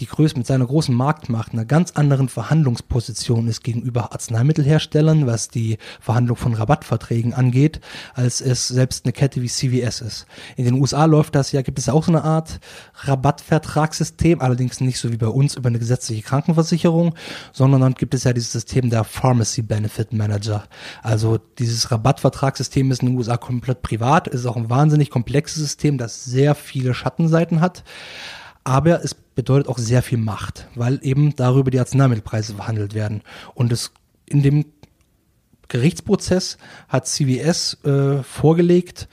die 0.00 0.06
Größe 0.06 0.36
mit 0.36 0.46
seiner 0.46 0.66
großen 0.66 0.94
Marktmacht 0.94 1.52
einer 1.52 1.64
ganz 1.64 1.92
anderen 1.92 2.28
Verhandlungsposition 2.28 3.48
ist 3.48 3.62
gegenüber 3.62 4.12
Arzneimittelherstellern, 4.12 5.26
was 5.26 5.48
die 5.48 5.78
Verhandlung 6.00 6.36
von 6.36 6.54
Rabattverträgen 6.54 7.34
angeht, 7.34 7.80
als 8.14 8.40
es 8.40 8.68
selbst 8.68 9.04
eine 9.04 9.12
Kette 9.12 9.42
wie 9.42 9.48
CVS 9.48 10.00
ist. 10.00 10.26
In 10.56 10.64
den 10.64 10.74
USA 10.74 11.04
läuft 11.04 11.34
das 11.34 11.52
ja, 11.52 11.62
gibt 11.62 11.78
es 11.78 11.88
auch 11.88 12.04
so 12.04 12.12
eine 12.12 12.24
Art 12.24 12.60
Rabattvertragssystem, 13.02 14.40
allerdings 14.40 14.80
nicht 14.80 14.98
so 14.98 15.12
wie 15.12 15.16
bei 15.16 15.26
uns 15.26 15.56
über 15.56 15.68
eine 15.68 15.78
gesetzliche 15.78 16.22
Krankenversicherung, 16.22 17.14
sondern 17.52 17.80
dann 17.80 17.94
gibt 17.94 18.14
es 18.14 18.24
ja 18.24 18.32
dieses 18.32 18.52
System 18.52 18.90
der 18.90 19.04
Pharmacy 19.04 19.62
Benefit 19.62 20.12
Manager. 20.12 20.64
Also 21.02 21.38
dieses 21.58 21.90
Rabattvertragssystem 21.90 22.90
ist 22.90 23.02
in 23.02 23.08
den 23.08 23.16
USA 23.16 23.36
komplett 23.36 23.82
privat, 23.82 24.28
ist 24.28 24.46
auch 24.46 24.56
ein 24.56 24.70
wahnsinnig 24.70 25.10
komplexes 25.10 25.62
System, 25.62 25.98
das 25.98 26.24
sehr 26.24 26.54
viele 26.54 26.94
Schattenseiten 26.94 27.60
hat 27.60 27.82
aber 28.68 29.02
es 29.02 29.14
bedeutet 29.14 29.66
auch 29.66 29.78
sehr 29.78 30.02
viel 30.02 30.18
Macht, 30.18 30.68
weil 30.74 31.00
eben 31.02 31.34
darüber 31.34 31.70
die 31.70 31.78
Arzneimittelpreise 31.78 32.54
verhandelt 32.54 32.92
werden. 32.92 33.22
Und 33.54 33.72
es 33.72 33.92
in 34.26 34.42
dem 34.42 34.66
Gerichtsprozess 35.68 36.58
hat 36.86 37.06
CVS 37.06 37.82
äh, 37.84 38.22
vorgelegt 38.22 39.08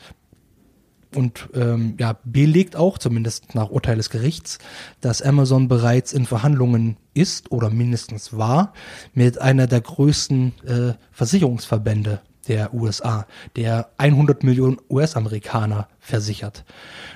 und 1.16 1.48
ähm, 1.54 1.96
ja, 1.98 2.20
belegt 2.26 2.76
auch, 2.76 2.98
zumindest 2.98 3.56
nach 3.56 3.70
Urteil 3.70 3.96
des 3.96 4.10
Gerichts, 4.10 4.60
dass 5.00 5.22
Amazon 5.22 5.70
bereits 5.70 6.12
in 6.12 6.26
Verhandlungen 6.26 6.98
ist 7.14 7.50
oder 7.50 7.70
mindestens 7.70 8.38
war 8.38 8.74
mit 9.14 9.40
einer 9.40 9.68
der 9.68 9.80
größten 9.80 10.52
äh, 10.68 10.94
Versicherungsverbände 11.14 12.20
der 12.48 12.74
USA, 12.74 13.26
der 13.56 13.90
100 13.98 14.44
Millionen 14.44 14.78
US-Amerikaner 14.90 15.88
versichert. 16.00 16.64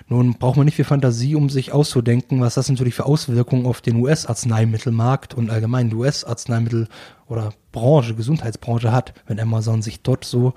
Nun 0.08 0.34
braucht 0.34 0.58
man 0.58 0.66
nicht 0.66 0.76
viel 0.76 0.86
Fantasie, 0.86 1.36
um 1.36 1.50
sich 1.50 1.72
auszudenken, 1.72 2.42
was 2.42 2.56
das 2.56 2.70
natürlich 2.70 2.96
für 2.96 3.06
Auswirkungen 3.06 3.66
auf 3.66 3.82
den 3.82 3.98
US-Arzneimittelmarkt 3.98 5.34
und 5.34 5.50
allgemein 5.50 5.90
die 5.90 5.96
US-Arzneimittel- 5.96 6.88
oder 7.28 7.54
Branche, 7.72 8.16
Gesundheitsbranche 8.16 8.92
hat, 8.92 9.14
wenn 9.28 9.40
Amazon 9.40 9.82
sich 9.82 10.02
dort 10.02 10.26
so 10.26 10.54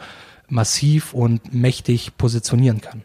massiv 0.48 1.14
und 1.14 1.52
mächtig 1.54 2.16
positionieren 2.16 2.80
kann. 2.80 3.02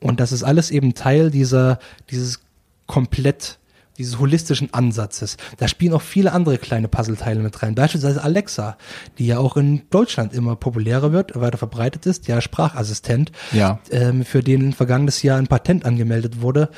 Und 0.00 0.20
das 0.20 0.32
ist 0.32 0.42
alles 0.42 0.70
eben 0.70 0.94
Teil 0.94 1.30
dieser, 1.30 1.78
dieses 2.10 2.40
komplett 2.86 3.59
dieses 4.00 4.18
holistischen 4.18 4.72
Ansatzes. 4.72 5.36
Da 5.58 5.68
spielen 5.68 5.92
auch 5.92 6.00
viele 6.02 6.32
andere 6.32 6.56
kleine 6.56 6.88
Puzzleteile 6.88 7.40
mit 7.40 7.62
rein. 7.62 7.74
Beispielsweise 7.74 8.24
Alexa, 8.24 8.78
die 9.18 9.26
ja 9.26 9.38
auch 9.38 9.56
in 9.58 9.82
Deutschland 9.90 10.32
immer 10.32 10.56
populärer 10.56 11.12
wird, 11.12 11.38
weiter 11.38 11.58
verbreitet 11.58 12.06
ist, 12.06 12.26
der 12.26 12.40
Sprachassistent, 12.40 13.30
Ja. 13.52 13.78
ähm, 13.90 14.24
für 14.24 14.42
den 14.42 14.72
vergangenes 14.72 15.22
Jahr 15.22 15.38
ein 15.38 15.46
Patent 15.48 15.84
angemeldet 15.84 16.40
wurde, 16.40 16.70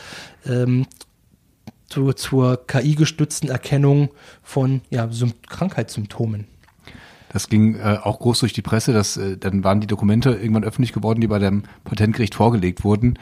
ähm, 0.46 0.86
zu, 1.88 2.12
zur 2.12 2.66
KI-gestützten 2.66 3.48
Erkennung 3.48 4.08
von 4.42 4.80
ja, 4.90 5.08
Sym 5.12 5.34
Krankheitssymptomen. 5.48 6.46
Das 7.32 7.48
ging 7.48 7.76
äh, 7.76 7.98
auch 8.02 8.18
groß 8.18 8.40
durch 8.40 8.52
die 8.52 8.62
Presse, 8.62 8.92
dass 8.92 9.16
äh, 9.16 9.36
dann 9.36 9.62
waren 9.62 9.80
die 9.80 9.86
Dokumente 9.86 10.30
irgendwann 10.30 10.64
öffentlich 10.64 10.92
geworden, 10.92 11.20
die 11.20 11.28
bei 11.28 11.38
dem 11.38 11.62
Patentgericht 11.84 12.34
vorgelegt 12.34 12.82
wurden 12.82 13.16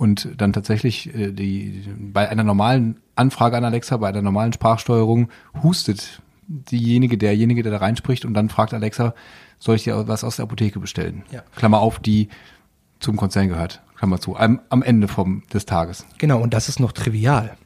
und 0.00 0.30
dann 0.38 0.54
tatsächlich 0.54 1.14
äh, 1.14 1.30
die 1.30 1.84
bei 1.98 2.26
einer 2.26 2.42
normalen 2.42 3.00
Anfrage 3.16 3.58
an 3.58 3.66
Alexa, 3.66 3.98
bei 3.98 4.08
einer 4.08 4.22
normalen 4.22 4.54
Sprachsteuerung 4.54 5.28
hustet 5.62 6.22
diejenige, 6.48 7.18
derjenige, 7.18 7.62
der 7.62 7.70
da 7.70 7.78
reinspricht 7.78 8.24
und 8.24 8.32
dann 8.32 8.48
fragt 8.48 8.72
Alexa, 8.72 9.14
soll 9.58 9.76
ich 9.76 9.84
dir 9.84 10.08
was 10.08 10.24
aus 10.24 10.36
der 10.36 10.44
Apotheke 10.44 10.80
bestellen? 10.80 11.22
Ja. 11.30 11.42
Klammer 11.54 11.80
auf, 11.80 11.98
die 11.98 12.30
zum 12.98 13.16
Konzern 13.16 13.48
gehört. 13.48 13.82
Klammer 13.94 14.18
zu. 14.18 14.36
Am, 14.36 14.62
am 14.70 14.82
Ende 14.82 15.06
vom 15.06 15.42
des 15.52 15.66
Tages. 15.66 16.06
Genau, 16.16 16.40
und 16.40 16.54
das 16.54 16.70
ist 16.70 16.80
noch 16.80 16.92
trivial. 16.92 17.58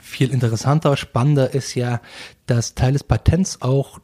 Viel 0.00 0.30
interessanter, 0.30 0.96
spannender 0.96 1.54
ist 1.54 1.76
ja, 1.76 2.00
dass 2.46 2.74
Teil 2.74 2.94
des 2.94 3.04
Patents 3.04 3.62
auch 3.62 4.00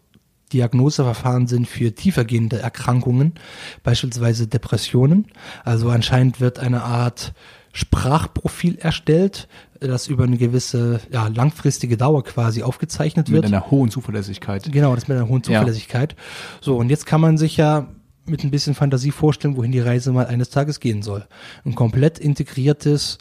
Diagnoseverfahren 0.54 1.46
sind 1.48 1.66
für 1.68 1.94
tiefergehende 1.94 2.60
Erkrankungen, 2.60 3.34
beispielsweise 3.82 4.46
Depressionen. 4.46 5.26
Also 5.64 5.90
anscheinend 5.90 6.40
wird 6.40 6.60
eine 6.60 6.84
Art 6.84 7.34
Sprachprofil 7.72 8.78
erstellt, 8.78 9.48
das 9.80 10.06
über 10.06 10.22
eine 10.24 10.36
gewisse 10.36 11.00
ja, 11.10 11.26
langfristige 11.26 11.96
Dauer 11.96 12.22
quasi 12.22 12.62
aufgezeichnet 12.62 13.26
Mit 13.28 13.34
wird. 13.34 13.46
einer 13.46 13.68
hohen 13.70 13.90
Zuverlässigkeit. 13.90 14.70
Genau, 14.70 14.94
das 14.94 15.08
mit 15.08 15.18
einer 15.18 15.26
hohen 15.28 15.42
Ja. 15.42 15.58
Zuverlässigkeit. 15.58 16.14
So, 16.60 16.76
und 16.76 16.88
jetzt 16.88 17.04
kann 17.04 17.20
man 17.20 17.36
sich 17.36 17.56
ja 17.56 17.88
mit 18.26 18.44
ein 18.44 18.52
bisschen 18.52 18.76
Fantasie 18.76 19.10
vorstellen, 19.10 19.56
wohin 19.56 19.72
die 19.72 19.80
Reise 19.80 20.12
mal 20.12 20.26
eines 20.26 20.50
Tages 20.50 20.78
gehen 20.78 21.02
soll. 21.02 21.26
Ein 21.64 21.74
komplett 21.74 22.20
integriertes 22.20 23.18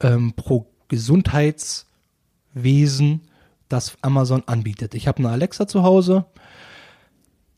ähm, 0.00 0.32
pro 0.34 0.70
Gesundheitswesen, 0.86 3.22
das 3.70 3.96
Amazon 4.02 4.42
anbietet. 4.46 4.94
Ich 4.94 5.08
habe 5.08 5.20
eine 5.20 5.30
Alexa 5.30 5.66
zu 5.66 5.82
Hause, 5.82 6.26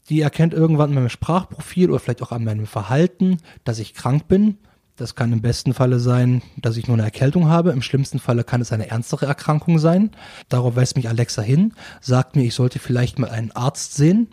die 0.08 0.20
erkennt 0.20 0.52
irgendwann 0.52 0.90
an 0.90 0.94
meinem 0.94 1.08
Sprachprofil 1.08 1.90
oder 1.90 1.98
vielleicht 1.98 2.22
auch 2.22 2.32
an 2.32 2.44
meinem 2.44 2.66
Verhalten, 2.66 3.38
dass 3.64 3.78
ich 3.78 3.94
krank 3.94 4.28
bin. 4.28 4.58
Das 4.96 5.14
kann 5.14 5.32
im 5.32 5.40
besten 5.40 5.74
Falle 5.74 5.98
sein, 5.98 6.42
dass 6.58 6.76
ich 6.76 6.86
nur 6.86 6.96
eine 6.96 7.04
Erkältung 7.04 7.48
habe. 7.48 7.70
Im 7.70 7.82
schlimmsten 7.82 8.18
Falle 8.18 8.44
kann 8.44 8.60
es 8.60 8.72
eine 8.72 8.90
ernstere 8.90 9.26
Erkrankung 9.26 9.78
sein. 9.78 10.10
Darauf 10.48 10.76
weist 10.76 10.96
mich 10.96 11.08
Alexa 11.08 11.40
hin, 11.40 11.72
sagt 12.00 12.36
mir, 12.36 12.42
ich 12.42 12.54
sollte 12.54 12.78
vielleicht 12.78 13.18
mal 13.18 13.30
einen 13.30 13.52
Arzt 13.52 13.94
sehen. 13.94 14.28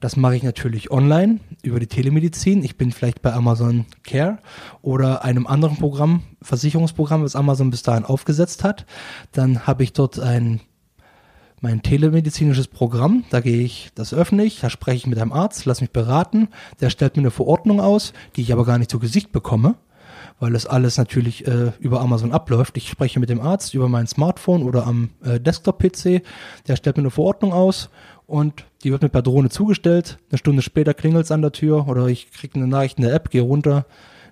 Das 0.00 0.16
mache 0.16 0.34
ich 0.34 0.42
natürlich 0.42 0.90
online 0.90 1.40
über 1.62 1.78
die 1.78 1.86
Telemedizin. 1.86 2.64
Ich 2.64 2.78
bin 2.78 2.90
vielleicht 2.90 3.20
bei 3.20 3.34
Amazon 3.34 3.84
Care 4.02 4.38
oder 4.80 5.24
einem 5.24 5.46
anderen 5.46 5.76
Programm, 5.76 6.22
Versicherungsprogramm, 6.40 7.22
was 7.22 7.36
Amazon 7.36 7.70
bis 7.70 7.82
dahin 7.82 8.06
aufgesetzt 8.06 8.64
hat. 8.64 8.86
Dann 9.32 9.66
habe 9.66 9.82
ich 9.82 9.92
dort 9.92 10.18
ein 10.18 10.60
mein 11.60 11.82
telemedizinisches 11.82 12.68
Programm, 12.68 13.24
da 13.30 13.40
gehe 13.40 13.62
ich, 13.62 13.90
das 13.94 14.14
öffne 14.14 14.44
ich, 14.44 14.60
da 14.60 14.70
spreche 14.70 14.96
ich 14.96 15.06
mit 15.06 15.18
einem 15.18 15.32
Arzt, 15.32 15.66
lass 15.66 15.80
mich 15.80 15.90
beraten, 15.90 16.48
der 16.80 16.90
stellt 16.90 17.16
mir 17.16 17.22
eine 17.22 17.30
Verordnung 17.30 17.80
aus, 17.80 18.12
die 18.36 18.42
ich 18.42 18.52
aber 18.52 18.64
gar 18.64 18.78
nicht 18.78 18.90
zu 18.90 18.98
Gesicht 18.98 19.30
bekomme, 19.30 19.74
weil 20.38 20.52
das 20.52 20.66
alles 20.66 20.96
natürlich 20.96 21.46
äh, 21.46 21.72
über 21.78 22.00
Amazon 22.00 22.32
abläuft. 22.32 22.78
Ich 22.78 22.88
spreche 22.88 23.20
mit 23.20 23.28
dem 23.28 23.40
Arzt 23.40 23.74
über 23.74 23.88
mein 23.88 24.06
Smartphone 24.06 24.62
oder 24.62 24.86
am 24.86 25.10
äh, 25.22 25.38
Desktop-PC, 25.38 26.22
der 26.66 26.76
stellt 26.76 26.96
mir 26.96 27.02
eine 27.02 27.10
Verordnung 27.10 27.52
aus 27.52 27.90
und 28.26 28.64
die 28.82 28.90
wird 28.90 29.02
mir 29.02 29.10
per 29.10 29.22
Drohne 29.22 29.50
zugestellt. 29.50 30.18
Eine 30.30 30.38
Stunde 30.38 30.62
später 30.62 30.94
klingelt 30.94 31.26
es 31.26 31.32
an 31.32 31.42
der 31.42 31.52
Tür 31.52 31.88
oder 31.88 32.06
ich 32.06 32.30
kriege 32.30 32.54
eine 32.54 32.68
Nachricht 32.68 32.98
in 32.98 33.04
der 33.04 33.12
App, 33.12 33.30
gehe 33.30 33.42
runter, 33.42 33.84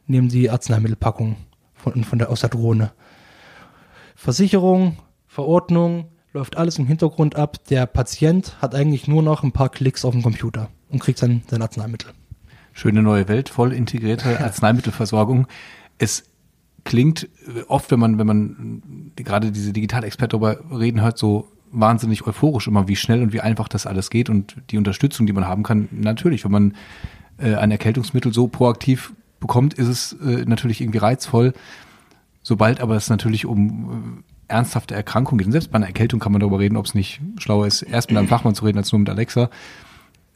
nehme 0.06 0.28
die 0.28 0.48
Arzneimittelpackung 0.48 1.36
von, 1.74 2.04
von 2.04 2.18
der, 2.18 2.30
aus 2.30 2.40
der 2.40 2.48
Drohne. 2.48 2.92
Versicherung, 4.16 4.96
Verordnung, 5.26 6.06
läuft 6.38 6.56
alles 6.56 6.78
im 6.78 6.86
Hintergrund 6.86 7.34
ab. 7.34 7.56
Der 7.68 7.84
Patient 7.86 8.56
hat 8.62 8.72
eigentlich 8.74 9.08
nur 9.08 9.24
noch 9.24 9.42
ein 9.42 9.50
paar 9.50 9.68
Klicks 9.68 10.04
auf 10.04 10.12
dem 10.12 10.22
Computer 10.22 10.70
und 10.88 11.00
kriegt 11.00 11.18
sein, 11.18 11.42
sein 11.50 11.62
Arzneimittel. 11.62 12.12
Schöne 12.72 13.02
neue 13.02 13.26
Welt, 13.26 13.48
voll 13.48 13.72
integrierte 13.72 14.40
Arzneimittelversorgung. 14.44 15.48
Es 15.98 16.30
klingt 16.84 17.24
äh, 17.24 17.62
oft, 17.66 17.90
wenn 17.90 17.98
man, 17.98 18.18
wenn 18.18 18.26
man 18.28 19.12
äh, 19.18 19.22
gerade 19.24 19.50
diese 19.50 19.72
Digitalexperten 19.72 20.40
darüber 20.40 20.78
reden 20.78 21.02
hört, 21.02 21.18
so 21.18 21.50
wahnsinnig 21.72 22.24
euphorisch 22.24 22.68
immer, 22.68 22.86
wie 22.86 22.96
schnell 22.96 23.20
und 23.20 23.32
wie 23.32 23.40
einfach 23.40 23.66
das 23.66 23.84
alles 23.84 24.08
geht 24.08 24.30
und 24.30 24.56
die 24.70 24.78
Unterstützung, 24.78 25.26
die 25.26 25.32
man 25.32 25.48
haben 25.48 25.64
kann. 25.64 25.88
Natürlich, 25.90 26.44
wenn 26.44 26.52
man 26.52 26.76
äh, 27.38 27.56
ein 27.56 27.72
Erkältungsmittel 27.72 28.32
so 28.32 28.46
proaktiv 28.46 29.12
bekommt, 29.40 29.74
ist 29.74 29.88
es 29.88 30.12
äh, 30.12 30.44
natürlich 30.46 30.80
irgendwie 30.80 30.98
reizvoll. 30.98 31.52
Sobald 32.44 32.80
aber 32.80 32.94
es 32.94 33.10
natürlich 33.10 33.44
um 33.44 34.22
äh, 34.22 34.37
ernsthafte 34.48 34.94
Erkrankungen 34.94 35.38
geht, 35.38 35.46
und 35.46 35.52
selbst 35.52 35.70
bei 35.70 35.76
einer 35.76 35.86
Erkältung 35.86 36.20
kann 36.20 36.32
man 36.32 36.40
darüber 36.40 36.58
reden, 36.58 36.76
ob 36.76 36.86
es 36.86 36.94
nicht 36.94 37.20
schlauer 37.38 37.66
ist, 37.66 37.82
erst 37.82 38.10
mit 38.10 38.18
einem 38.18 38.28
Fachmann 38.28 38.54
zu 38.54 38.64
reden, 38.64 38.78
als 38.78 38.92
nur 38.92 38.98
mit 38.98 39.10
Alexa, 39.10 39.50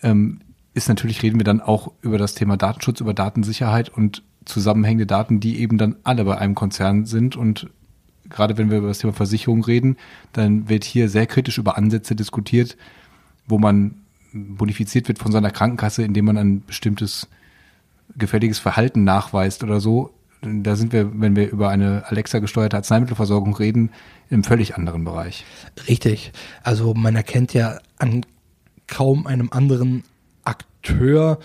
ähm, 0.02 0.40
ist 0.74 0.88
natürlich, 0.88 1.22
reden 1.22 1.38
wir 1.38 1.44
dann 1.44 1.60
auch 1.60 1.92
über 2.00 2.18
das 2.18 2.34
Thema 2.34 2.56
Datenschutz, 2.56 3.00
über 3.00 3.14
Datensicherheit 3.14 3.88
und 3.90 4.22
zusammenhängende 4.44 5.06
Daten, 5.06 5.40
die 5.40 5.60
eben 5.60 5.78
dann 5.78 5.96
alle 6.02 6.24
bei 6.24 6.38
einem 6.38 6.54
Konzern 6.54 7.04
sind. 7.04 7.36
Und 7.36 7.68
gerade 8.28 8.56
wenn 8.56 8.70
wir 8.70 8.78
über 8.78 8.88
das 8.88 8.98
Thema 8.98 9.12
Versicherung 9.12 9.64
reden, 9.64 9.96
dann 10.32 10.68
wird 10.68 10.84
hier 10.84 11.08
sehr 11.08 11.26
kritisch 11.26 11.58
über 11.58 11.76
Ansätze 11.76 12.16
diskutiert, 12.16 12.76
wo 13.46 13.58
man 13.58 13.96
bonifiziert 14.32 15.08
wird 15.08 15.18
von 15.18 15.30
seiner 15.30 15.50
Krankenkasse, 15.50 16.02
indem 16.02 16.24
man 16.24 16.38
ein 16.38 16.62
bestimmtes 16.64 17.28
gefälliges 18.16 18.58
Verhalten 18.58 19.04
nachweist 19.04 19.62
oder 19.62 19.80
so. 19.80 20.10
Da 20.42 20.74
sind 20.74 20.92
wir, 20.92 21.20
wenn 21.20 21.36
wir 21.36 21.50
über 21.50 21.68
eine 21.68 22.04
Alexa-gesteuerte 22.06 22.76
Arzneimittelversorgung 22.76 23.54
reden, 23.56 23.90
im 24.28 24.42
völlig 24.42 24.74
anderen 24.76 25.04
Bereich. 25.04 25.44
Richtig. 25.88 26.32
Also 26.64 26.94
man 26.94 27.14
erkennt 27.14 27.54
ja 27.54 27.78
an 27.98 28.26
kaum 28.88 29.26
einem 29.26 29.50
anderen 29.52 30.02
Akteur, 30.42 31.38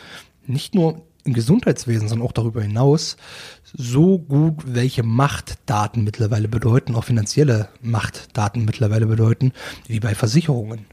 nicht 0.48 0.74
nur 0.74 1.04
im 1.28 1.34
Gesundheitswesen, 1.34 2.08
sondern 2.08 2.28
auch 2.28 2.32
darüber 2.32 2.62
hinaus, 2.62 3.18
so 3.64 4.18
gut, 4.18 4.64
welche 4.66 5.04
Macht 5.04 5.60
Daten 5.66 6.04
mittlerweile 6.04 6.48
bedeuten, 6.48 6.96
auch 6.96 7.04
finanzielle 7.04 7.70
Macht 7.82 8.36
Daten 8.36 8.66
mittlerweile 8.66 9.06
bedeuten, 9.06 9.52
wie 9.88 10.00
bei 10.00 10.16
Versicherungen. 10.16 10.86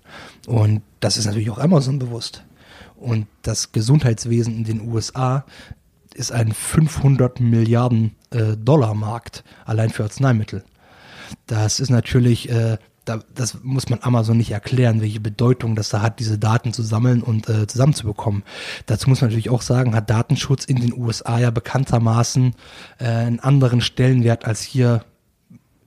Und 0.46 0.82
das 1.00 1.16
ist 1.16 1.25
natürlich 1.25 1.50
auch 1.50 1.58
Amazon 1.58 1.99
bewusst. 1.99 2.42
Und 2.96 3.26
das 3.42 3.73
Gesundheitswesen 3.73 4.56
in 4.56 4.64
den 4.64 4.88
USA 4.88 5.44
ist 6.14 6.33
ein 6.33 6.52
500 6.52 7.40
Milliarden 7.40 8.14
äh, 8.30 8.56
Dollar 8.56 8.94
Markt 8.94 9.44
allein 9.64 9.90
für 9.90 10.04
Arzneimittel. 10.04 10.64
Das 11.47 11.80
ist 11.80 11.90
natürlich, 11.90 12.49
äh, 12.50 12.78
da, 13.04 13.21
das 13.35 13.59
muss 13.62 13.90
man 13.90 13.99
Amazon 14.02 14.37
nicht 14.37 14.50
erklären, 14.50 15.00
welche 15.00 15.21
Bedeutung 15.21 15.76
das 15.76 15.90
da 15.90 16.00
hat, 16.00 16.21
diese 16.21 16.38
Daten 16.38 16.73
zu 16.73 16.83
sammeln 16.83 17.23
und 17.23 17.49
äh, 17.49 17.66
zusammenzubekommen. 17.66 18.44
Dazu 18.87 19.11
muss 19.11 19.21
man 19.21 19.28
natürlich 19.28 19.50
auch 19.50 19.62
sagen, 19.62 19.94
hat 19.94 20.09
Datenschutz 20.09 20.64
in 20.64 20.76
den 20.76 20.94
USA 20.94 21.38
ja 21.38 21.50
bekanntermaßen 21.50 22.54
äh, 22.99 23.04
einen 23.04 23.40
anderen 23.40 23.80
Stellenwert 23.80 24.44
als 24.44 24.62
hier 24.62 25.04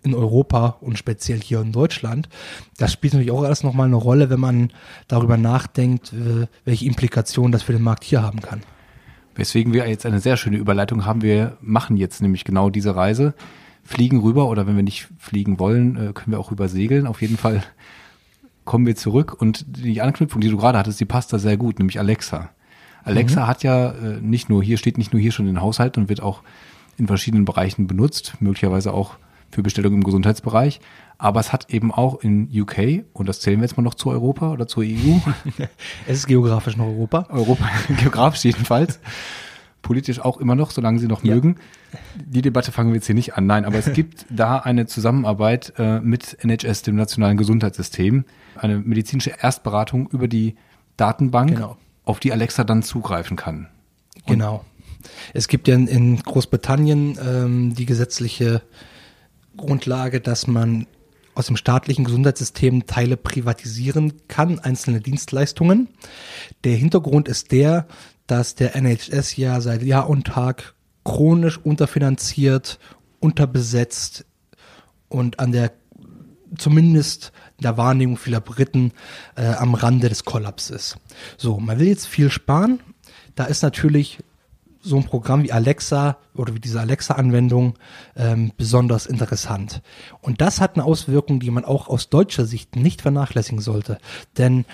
in 0.04 0.14
Europa 0.14 0.78
und 0.80 0.98
speziell 0.98 1.42
hier 1.42 1.60
in 1.62 1.72
Deutschland. 1.72 2.30
Das 2.78 2.94
spielt 2.94 3.14
natürlich 3.14 3.32
auch 3.32 3.44
alles 3.44 3.64
nochmal 3.64 3.88
eine 3.88 3.96
Rolle, 3.96 4.30
wenn 4.30 4.40
man 4.40 4.72
darüber 5.08 5.38
nachdenkt, 5.38 6.14
äh, 6.14 6.48
welche 6.66 6.86
Implikationen 6.86 7.52
das 7.52 7.64
für 7.64 7.74
den 7.74 7.82
Markt 7.82 8.04
hier 8.04 8.22
haben 8.22 8.42
kann. 8.42 8.62
Weswegen 9.38 9.72
wir 9.72 9.88
jetzt 9.88 10.06
eine 10.06 10.20
sehr 10.20 10.36
schöne 10.36 10.58
Überleitung 10.58 11.06
haben. 11.06 11.22
Wir 11.22 11.58
machen 11.62 11.96
jetzt 11.96 12.22
nämlich 12.22 12.44
genau 12.44 12.70
diese 12.70 12.96
Reise, 12.96 13.36
fliegen 13.84 14.20
rüber 14.20 14.50
oder 14.50 14.68
wenn 14.68 14.76
wir 14.76 14.84
nicht 14.84 15.08
fliegen 15.20 15.60
wollen, 15.60 15.96
äh, 15.96 16.14
können 16.14 16.32
wir 16.32 16.40
auch 16.40 16.52
rüber 16.52 16.68
segeln. 16.68 17.08
Auf 17.08 17.22
jeden 17.22 17.38
Fall 17.38 17.64
kommen 18.66 18.86
wir 18.86 18.96
zurück 18.96 19.40
und 19.40 19.66
die 19.68 20.02
Anknüpfung, 20.02 20.42
die 20.42 20.50
du 20.50 20.58
gerade 20.58 20.78
hattest, 20.78 21.00
die 21.00 21.06
passt 21.06 21.32
da 21.32 21.40
sehr 21.40 21.56
gut, 21.56 21.80
nämlich 21.80 22.00
Alexa. 22.00 22.50
Alexa 23.04 23.48
hat 23.48 23.64
ja 23.64 23.92
äh, 23.92 24.20
nicht 24.20 24.50
nur 24.50 24.62
hier, 24.62 24.78
steht 24.78 24.98
nicht 24.98 25.14
nur 25.14 25.22
hier 25.22 25.32
schon 25.32 25.48
in 25.48 25.54
den 25.54 25.62
Haushalt 25.62 25.98
und 25.98 26.10
wird 26.10 26.22
auch 26.22 26.42
in 26.98 27.08
verschiedenen 27.08 27.46
Bereichen 27.46 27.88
benutzt, 27.88 28.34
möglicherweise 28.40 28.94
auch 28.94 29.16
für 29.52 29.64
Bestellungen 29.64 30.00
im 30.00 30.04
Gesundheitsbereich. 30.04 30.80
Aber 31.18 31.40
es 31.40 31.52
hat 31.52 31.74
eben 31.74 31.92
auch 31.92 32.22
in 32.22 32.50
UK, 32.54 33.06
und 33.14 33.28
das 33.28 33.40
zählen 33.40 33.60
wir 33.60 33.66
jetzt 33.66 33.76
mal 33.76 33.84
noch 33.84 33.96
zu 33.96 34.10
Europa 34.10 34.52
oder 34.52 34.68
zur 34.68 34.84
EU. 34.84 35.20
es 36.08 36.20
ist 36.20 36.28
geografisch 36.28 36.78
noch 36.78 36.86
Europa. 36.86 37.28
Europa, 37.30 37.68
geografisch 38.00 38.46
jedenfalls. 38.46 39.00
Politisch 39.82 40.20
auch 40.20 40.38
immer 40.38 40.56
noch, 40.56 40.72
solange 40.72 41.00
sie 41.00 41.08
noch 41.08 41.24
ja. 41.24 41.34
mögen. 41.34 41.58
Die 42.16 42.42
Debatte 42.42 42.72
fangen 42.72 42.90
wir 42.90 42.96
jetzt 42.96 43.06
hier 43.06 43.16
nicht 43.16 43.36
an. 43.36 43.48
Nein, 43.48 43.66
aber 43.66 43.78
es 43.78 43.94
gibt 43.94 44.26
da 44.30 44.58
eine 44.58 44.86
Zusammenarbeit 44.86 45.74
äh, 45.78 46.02
mit 46.02 46.38
NHS, 46.44 46.84
dem 46.84 46.96
nationalen 46.96 47.38
Gesundheitssystem, 47.38 48.26
eine 48.56 48.80
medizinische 48.80 49.34
Erstberatung 49.42 50.10
über 50.10 50.28
die 50.28 50.56
Datenbank, 50.98 51.56
genau. 51.56 51.78
auf 52.04 52.20
die 52.20 52.32
Alexa 52.32 52.64
dann 52.64 52.84
zugreifen 52.84 53.38
kann. 53.38 53.70
Und 54.26 54.34
genau. 54.34 54.66
Es 55.34 55.48
gibt 55.48 55.68
ja 55.68 55.76
in, 55.76 55.88
in 55.88 56.18
Großbritannien 56.18 57.18
ähm, 57.26 57.76
die 57.76 57.86
gesetzliche 57.86 58.62
Grundlage, 59.58 60.22
dass 60.22 60.48
man 60.48 60.88
aus 61.36 61.48
dem 61.48 61.58
staatlichen 61.58 62.06
Gesundheitssystem 62.06 62.88
Teile 62.88 63.16
privatisieren 63.16 64.14
kann, 64.28 64.60
einzelne 64.60 65.02
Dienstleistungen. 65.02 65.90
Der 66.64 66.76
Hintergrund 66.76 67.28
ist 67.28 67.52
der, 67.52 67.88
dass 68.26 68.56
der 68.56 68.76
NHS 68.76 69.38
ja 69.38 69.62
seit 69.62 69.84
Jahr 69.84 70.10
und 70.10 70.26
Tag 70.26 70.74
chronisch 71.04 71.58
unterfinanziert, 71.58 72.80
unterbesetzt 73.20 74.26
und 75.10 75.40
an 75.40 75.52
der 75.52 75.72
zumindest 76.58 77.32
in 77.58 77.64
der 77.64 77.78
Wahrnehmung 77.78 78.18
vieler 78.18 78.42
Briten 78.42 78.94
äh, 79.36 79.46
am 79.46 79.74
Rande 79.74 80.10
des 80.10 80.24
Kollapses. 80.24 80.98
So, 81.38 81.60
man 81.60 81.80
will 81.80 81.88
jetzt 81.88 82.08
viel 82.08 82.30
sparen. 82.30 82.80
Da 83.36 83.46
ist 83.46 83.64
natürlich 83.64 84.20
so 84.88 84.98
ein 84.98 85.04
Programm 85.04 85.44
wie 85.44 85.52
Alexa 85.52 86.18
oder 86.36 86.54
wie 86.56 86.60
diese 86.60 86.80
Alexa-Anwendung 86.80 87.76
ähm, 88.16 88.52
besonders 88.58 89.06
interessant. 89.06 89.82
Und 90.22 90.42
das 90.42 90.62
hat 90.62 90.76
eine 90.76 90.86
Auswirkung, 90.86 91.40
die 91.40 91.52
man 91.52 91.66
auch 91.66 91.88
aus 91.88 92.10
deutscher 92.10 92.46
Sicht 92.46 92.76
nicht 92.76 93.02
vernachlässigen 93.02 93.62
sollte. 93.62 93.98
Denn 94.38 94.66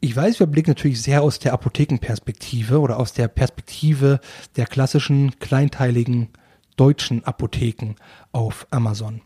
ich 0.00 0.14
weiß, 0.14 0.38
wir 0.38 0.46
blicken 0.46 0.70
natürlich 0.70 1.02
sehr 1.02 1.22
aus 1.22 1.38
der 1.38 1.52
Apothekenperspektive 1.52 2.78
oder 2.78 2.98
aus 2.98 3.12
der 3.12 3.28
Perspektive 3.28 4.20
der 4.56 4.66
klassischen 4.66 5.38
kleinteiligen 5.40 6.28
deutschen 6.76 7.24
Apotheken 7.24 7.96
auf 8.32 8.66
Amazon. 8.70 9.20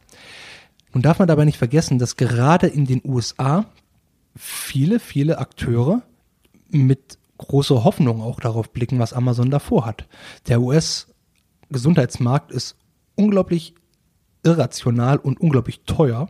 Nun 0.92 1.02
darf 1.02 1.18
man 1.18 1.28
dabei 1.28 1.44
nicht 1.44 1.58
vergessen, 1.58 1.98
dass 1.98 2.16
gerade 2.16 2.66
in 2.66 2.86
den 2.86 3.02
USA 3.04 3.66
viele, 4.34 4.98
viele 4.98 5.38
Akteure 5.38 6.02
mit 6.70 7.18
große 7.46 7.84
Hoffnung 7.84 8.22
auch 8.22 8.40
darauf 8.40 8.70
blicken, 8.72 8.98
was 8.98 9.12
Amazon 9.12 9.50
davor 9.50 9.86
hat. 9.86 10.06
Der 10.48 10.60
US-Gesundheitsmarkt 10.60 12.52
ist 12.52 12.76
unglaublich 13.14 13.74
irrational 14.42 15.18
und 15.18 15.40
unglaublich 15.40 15.82
teuer 15.84 16.28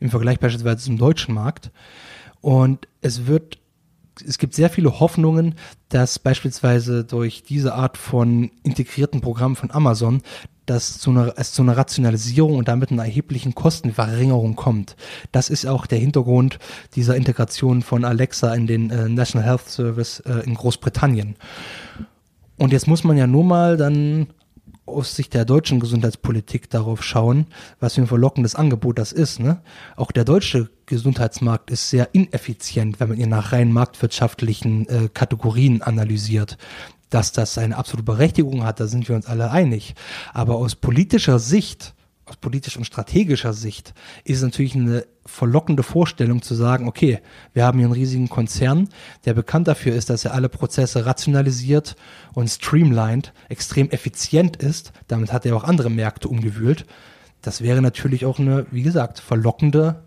im 0.00 0.10
Vergleich 0.10 0.38
beispielsweise 0.38 0.84
zum 0.84 0.98
deutschen 0.98 1.34
Markt. 1.34 1.70
Und 2.40 2.88
es 3.00 3.26
wird, 3.26 3.58
es 4.26 4.38
gibt 4.38 4.54
sehr 4.54 4.70
viele 4.70 5.00
Hoffnungen, 5.00 5.54
dass 5.88 6.18
beispielsweise 6.18 7.04
durch 7.04 7.42
diese 7.42 7.74
Art 7.74 7.96
von 7.96 8.50
integrierten 8.62 9.20
Programmen 9.20 9.56
von 9.56 9.70
Amazon 9.70 10.22
dass 10.66 10.98
zu 10.98 11.10
einer, 11.10 11.34
es 11.36 11.52
zu 11.52 11.62
einer 11.62 11.76
Rationalisierung 11.76 12.56
und 12.56 12.68
damit 12.68 12.90
einer 12.90 13.04
erheblichen 13.04 13.54
Kostenverringerung 13.54 14.56
kommt. 14.56 14.96
Das 15.32 15.50
ist 15.50 15.66
auch 15.66 15.86
der 15.86 15.98
Hintergrund 15.98 16.58
dieser 16.94 17.16
Integration 17.16 17.82
von 17.82 18.04
Alexa 18.04 18.54
in 18.54 18.66
den 18.66 18.90
äh, 18.90 19.08
National 19.08 19.46
Health 19.46 19.68
Service 19.68 20.20
äh, 20.20 20.40
in 20.44 20.54
Großbritannien. 20.54 21.36
Und 22.56 22.72
jetzt 22.72 22.86
muss 22.86 23.04
man 23.04 23.16
ja 23.16 23.26
nur 23.26 23.44
mal 23.44 23.76
dann 23.76 24.28
aus 24.86 25.16
Sicht 25.16 25.32
der 25.34 25.44
deutschen 25.44 25.80
Gesundheitspolitik 25.80 26.68
darauf 26.68 27.02
schauen, 27.02 27.46
was 27.80 27.94
für 27.94 28.02
ein 28.02 28.06
verlockendes 28.06 28.54
Angebot 28.54 28.98
das 28.98 29.12
ist. 29.12 29.40
Ne? 29.40 29.60
Auch 29.96 30.12
der 30.12 30.24
deutsche 30.24 30.68
Gesundheitsmarkt 30.86 31.70
ist 31.70 31.88
sehr 31.88 32.14
ineffizient, 32.14 33.00
wenn 33.00 33.08
man 33.08 33.18
ihn 33.18 33.30
nach 33.30 33.52
rein 33.52 33.72
marktwirtschaftlichen 33.72 34.86
äh, 34.88 35.08
Kategorien 35.12 35.80
analysiert 35.80 36.58
dass 37.10 37.32
das 37.32 37.58
eine 37.58 37.76
absolute 37.76 38.04
Berechtigung 38.04 38.64
hat, 38.64 38.80
da 38.80 38.86
sind 38.86 39.08
wir 39.08 39.16
uns 39.16 39.26
alle 39.26 39.50
einig. 39.50 39.94
Aber 40.32 40.56
aus 40.56 40.74
politischer 40.74 41.38
Sicht, 41.38 41.94
aus 42.26 42.36
politischer 42.36 42.78
und 42.78 42.84
strategischer 42.84 43.52
Sicht, 43.52 43.94
ist 44.24 44.38
es 44.38 44.42
natürlich 44.42 44.74
eine 44.74 45.06
verlockende 45.26 45.82
Vorstellung 45.82 46.42
zu 46.42 46.54
sagen, 46.54 46.88
okay, 46.88 47.20
wir 47.52 47.64
haben 47.64 47.78
hier 47.78 47.86
einen 47.86 47.94
riesigen 47.94 48.28
Konzern, 48.28 48.88
der 49.24 49.34
bekannt 49.34 49.68
dafür 49.68 49.94
ist, 49.94 50.10
dass 50.10 50.24
er 50.24 50.34
alle 50.34 50.48
Prozesse 50.48 51.06
rationalisiert 51.06 51.96
und 52.32 52.48
streamlined, 52.48 53.32
extrem 53.48 53.90
effizient 53.90 54.56
ist. 54.56 54.92
Damit 55.08 55.32
hat 55.32 55.46
er 55.46 55.56
auch 55.56 55.64
andere 55.64 55.90
Märkte 55.90 56.28
umgewühlt. 56.28 56.86
Das 57.42 57.60
wäre 57.60 57.82
natürlich 57.82 58.24
auch 58.24 58.38
eine, 58.38 58.66
wie 58.70 58.82
gesagt, 58.82 59.20
verlockende 59.20 60.04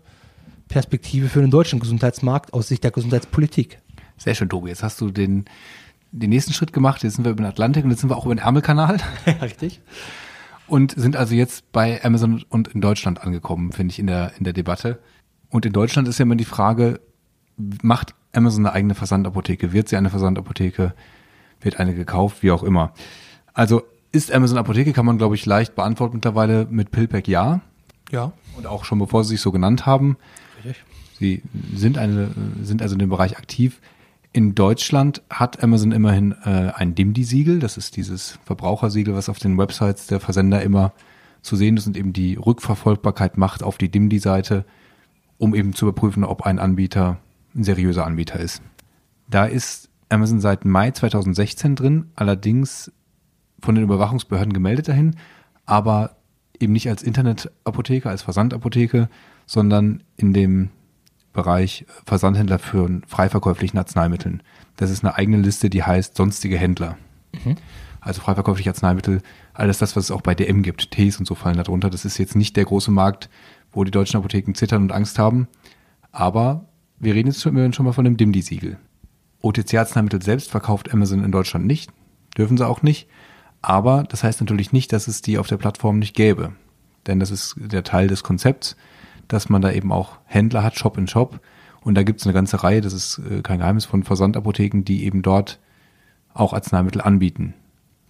Perspektive 0.68 1.28
für 1.28 1.40
den 1.40 1.50
deutschen 1.50 1.80
Gesundheitsmarkt 1.80 2.52
aus 2.52 2.68
Sicht 2.68 2.84
der 2.84 2.90
Gesundheitspolitik. 2.90 3.80
Sehr 4.16 4.34
schön, 4.34 4.48
Tobi. 4.48 4.68
Jetzt 4.68 4.82
hast 4.82 5.00
du 5.00 5.10
den 5.10 5.44
den 6.12 6.30
nächsten 6.30 6.52
Schritt 6.52 6.72
gemacht. 6.72 7.02
Jetzt 7.02 7.16
sind 7.16 7.24
wir 7.24 7.32
über 7.32 7.42
den 7.42 7.48
Atlantik 7.48 7.84
und 7.84 7.90
jetzt 7.90 8.00
sind 8.00 8.10
wir 8.10 8.16
auch 8.16 8.24
über 8.24 8.34
den 8.34 8.42
Ärmelkanal. 8.42 8.98
Richtig. 9.42 9.80
Und 10.66 10.92
sind 10.92 11.16
also 11.16 11.34
jetzt 11.34 11.72
bei 11.72 12.02
Amazon 12.04 12.44
und 12.48 12.68
in 12.68 12.80
Deutschland 12.80 13.22
angekommen, 13.22 13.72
finde 13.72 13.92
ich, 13.92 13.98
in 13.98 14.06
der, 14.06 14.32
in 14.38 14.44
der 14.44 14.52
Debatte. 14.52 14.98
Und 15.50 15.64
in 15.64 15.72
Deutschland 15.72 16.08
ist 16.08 16.18
ja 16.18 16.24
immer 16.24 16.36
die 16.36 16.44
Frage, 16.44 17.00
macht 17.82 18.14
Amazon 18.32 18.66
eine 18.66 18.74
eigene 18.74 18.94
Versandapotheke? 18.94 19.72
Wird 19.72 19.88
sie 19.88 19.96
eine 19.96 20.10
Versandapotheke? 20.10 20.94
Wird 21.60 21.80
eine 21.80 21.94
gekauft? 21.94 22.42
Wie 22.42 22.50
auch 22.50 22.62
immer. 22.62 22.92
Also 23.54 23.82
ist 24.12 24.32
Amazon 24.32 24.58
Apotheke, 24.58 24.92
kann 24.92 25.06
man, 25.06 25.18
glaube 25.18 25.34
ich, 25.34 25.44
leicht 25.46 25.74
beantworten 25.74 26.16
mittlerweile 26.16 26.66
mit 26.70 26.90
Pillpack 26.90 27.28
ja. 27.28 27.60
Ja. 28.10 28.32
Und 28.56 28.66
auch 28.66 28.84
schon 28.84 28.98
bevor 28.98 29.24
sie 29.24 29.30
sich 29.30 29.40
so 29.40 29.52
genannt 29.52 29.86
haben. 29.86 30.16
Richtig. 30.64 30.84
Sie 31.18 31.42
sind 31.74 31.98
eine, 31.98 32.30
sind 32.62 32.80
also 32.80 32.94
in 32.94 33.00
dem 33.00 33.10
Bereich 33.10 33.36
aktiv. 33.36 33.80
In 34.38 34.54
Deutschland 34.54 35.20
hat 35.30 35.64
Amazon 35.64 35.90
immerhin 35.90 36.30
äh, 36.44 36.70
ein 36.72 36.94
DIMDI-Siegel. 36.94 37.58
Das 37.58 37.76
ist 37.76 37.96
dieses 37.96 38.38
Verbrauchersiegel, 38.44 39.12
was 39.16 39.28
auf 39.28 39.40
den 39.40 39.58
Websites 39.58 40.06
der 40.06 40.20
Versender 40.20 40.62
immer 40.62 40.92
zu 41.42 41.56
sehen 41.56 41.76
ist 41.76 41.88
und 41.88 41.96
eben 41.96 42.12
die 42.12 42.36
Rückverfolgbarkeit 42.36 43.36
macht 43.36 43.64
auf 43.64 43.78
die 43.78 43.90
DIMDI-Seite, 43.90 44.64
um 45.38 45.56
eben 45.56 45.74
zu 45.74 45.86
überprüfen, 45.88 46.22
ob 46.22 46.42
ein 46.42 46.60
Anbieter 46.60 47.18
ein 47.56 47.64
seriöser 47.64 48.06
Anbieter 48.06 48.38
ist. 48.38 48.62
Da 49.28 49.44
ist 49.44 49.88
Amazon 50.08 50.40
seit 50.40 50.64
Mai 50.64 50.92
2016 50.92 51.74
drin, 51.74 52.12
allerdings 52.14 52.92
von 53.60 53.74
den 53.74 53.82
Überwachungsbehörden 53.82 54.52
gemeldet 54.52 54.86
dahin, 54.86 55.16
aber 55.66 56.14
eben 56.60 56.74
nicht 56.74 56.88
als 56.88 57.02
Internetapotheke, 57.02 58.08
als 58.08 58.22
Versandapotheke, 58.22 59.08
sondern 59.46 60.04
in 60.16 60.32
dem 60.32 60.70
Bereich 61.38 61.86
Versandhändler 62.04 62.58
für 62.58 63.00
freiverkäuflichen 63.06 63.78
Arzneimitteln. 63.78 64.42
Das 64.76 64.90
ist 64.90 65.04
eine 65.04 65.14
eigene 65.14 65.36
Liste, 65.36 65.70
die 65.70 65.84
heißt 65.84 66.16
sonstige 66.16 66.58
Händler. 66.58 66.98
Mhm. 67.32 67.54
Also 68.00 68.20
freiverkäufliche 68.22 68.70
Arzneimittel, 68.70 69.22
alles 69.54 69.78
das, 69.78 69.94
was 69.94 70.06
es 70.06 70.10
auch 70.10 70.20
bei 70.20 70.34
DM 70.34 70.64
gibt, 70.64 70.90
Tees 70.90 71.16
und 71.20 71.26
so 71.26 71.36
fallen 71.36 71.56
darunter. 71.56 71.90
Das 71.90 72.04
ist 72.04 72.18
jetzt 72.18 72.34
nicht 72.34 72.56
der 72.56 72.64
große 72.64 72.90
Markt, 72.90 73.30
wo 73.70 73.84
die 73.84 73.92
deutschen 73.92 74.16
Apotheken 74.16 74.54
zittern 74.54 74.82
und 74.82 74.90
Angst 74.90 75.20
haben. 75.20 75.46
Aber 76.10 76.64
wir 76.98 77.14
reden 77.14 77.28
jetzt 77.28 77.40
schon, 77.40 77.72
schon 77.72 77.86
mal 77.86 77.92
von 77.92 78.04
dem 78.04 78.16
DIMDI-Siegel. 78.16 78.76
OTC-Arzneimittel 79.40 80.20
selbst 80.20 80.50
verkauft 80.50 80.92
Amazon 80.92 81.22
in 81.22 81.30
Deutschland 81.30 81.66
nicht, 81.66 81.92
dürfen 82.36 82.56
sie 82.56 82.66
auch 82.66 82.82
nicht. 82.82 83.06
Aber 83.62 84.02
das 84.02 84.24
heißt 84.24 84.40
natürlich 84.40 84.72
nicht, 84.72 84.92
dass 84.92 85.06
es 85.06 85.22
die 85.22 85.38
auf 85.38 85.46
der 85.46 85.56
Plattform 85.56 86.00
nicht 86.00 86.16
gäbe. 86.16 86.52
Denn 87.06 87.20
das 87.20 87.30
ist 87.30 87.54
der 87.58 87.84
Teil 87.84 88.08
des 88.08 88.24
Konzepts 88.24 88.76
dass 89.28 89.48
man 89.48 89.62
da 89.62 89.70
eben 89.70 89.92
auch 89.92 90.18
Händler 90.24 90.62
hat, 90.62 90.78
Shop 90.78 90.98
in 90.98 91.06
Shop. 91.06 91.40
Und 91.80 91.94
da 91.94 92.02
gibt 92.02 92.20
es 92.20 92.26
eine 92.26 92.34
ganze 92.34 92.62
Reihe, 92.62 92.80
das 92.80 92.92
ist 92.92 93.20
äh, 93.30 93.42
kein 93.42 93.58
Geheimnis, 93.58 93.84
von 93.84 94.02
Versandapotheken, 94.02 94.82
die 94.82 95.04
eben 95.04 95.22
dort 95.22 95.60
auch 96.34 96.52
Arzneimittel 96.52 97.00
anbieten, 97.00 97.54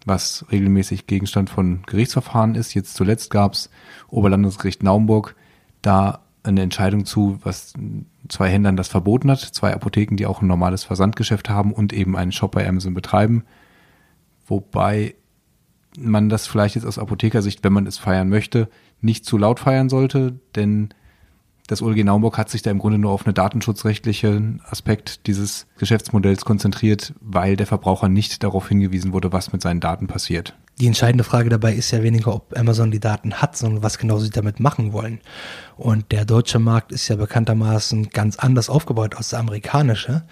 was 0.06 0.46
regelmäßig 0.50 1.06
Gegenstand 1.06 1.50
von 1.50 1.82
Gerichtsverfahren 1.86 2.54
ist. 2.54 2.74
Jetzt 2.74 2.94
zuletzt 2.94 3.30
gab 3.30 3.52
es 3.52 3.70
Oberlandesgericht 4.08 4.82
Naumburg 4.82 5.34
da 5.82 6.20
eine 6.42 6.62
Entscheidung 6.62 7.04
zu, 7.04 7.38
was 7.42 7.74
zwei 8.28 8.48
Händlern 8.48 8.76
das 8.76 8.88
verboten 8.88 9.30
hat, 9.30 9.40
zwei 9.40 9.74
Apotheken, 9.74 10.16
die 10.16 10.26
auch 10.26 10.40
ein 10.40 10.46
normales 10.46 10.84
Versandgeschäft 10.84 11.48
haben 11.48 11.72
und 11.72 11.92
eben 11.92 12.16
einen 12.16 12.32
Shop 12.32 12.52
bei 12.52 12.66
Amazon 12.66 12.94
betreiben. 12.94 13.44
Wobei 14.46 15.14
man 15.98 16.28
das 16.28 16.46
vielleicht 16.46 16.74
jetzt 16.74 16.86
aus 16.86 16.98
Apothekersicht, 16.98 17.64
wenn 17.64 17.72
man 17.72 17.86
es 17.86 17.98
feiern 17.98 18.28
möchte, 18.28 18.68
nicht 19.00 19.24
zu 19.24 19.36
laut 19.36 19.60
feiern 19.60 19.88
sollte, 19.88 20.38
denn 20.54 20.90
das 21.68 21.82
OLG 21.82 22.02
Naumburg 22.02 22.38
hat 22.38 22.48
sich 22.48 22.62
da 22.62 22.70
im 22.70 22.78
Grunde 22.78 22.98
nur 22.98 23.12
auf 23.12 23.26
einen 23.26 23.34
datenschutzrechtlichen 23.34 24.62
Aspekt 24.64 25.26
dieses 25.26 25.66
Geschäftsmodells 25.78 26.44
konzentriert, 26.46 27.12
weil 27.20 27.56
der 27.56 27.66
Verbraucher 27.66 28.08
nicht 28.08 28.42
darauf 28.42 28.68
hingewiesen 28.68 29.12
wurde, 29.12 29.32
was 29.32 29.52
mit 29.52 29.60
seinen 29.60 29.80
Daten 29.80 30.06
passiert. 30.06 30.56
Die 30.80 30.86
entscheidende 30.86 31.24
Frage 31.24 31.50
dabei 31.50 31.74
ist 31.74 31.90
ja 31.90 32.02
weniger, 32.02 32.34
ob 32.34 32.56
Amazon 32.56 32.90
die 32.90 33.00
Daten 33.00 33.34
hat, 33.34 33.54
sondern 33.56 33.82
was 33.82 33.98
genau 33.98 34.18
sie 34.18 34.30
damit 34.30 34.60
machen 34.60 34.94
wollen. 34.94 35.20
Und 35.76 36.10
der 36.10 36.24
deutsche 36.24 36.58
Markt 36.58 36.90
ist 36.90 37.06
ja 37.08 37.16
bekanntermaßen 37.16 38.08
ganz 38.10 38.36
anders 38.38 38.70
aufgebaut 38.70 39.16
als 39.16 39.28
der 39.30 39.40
amerikanische. 39.40 40.22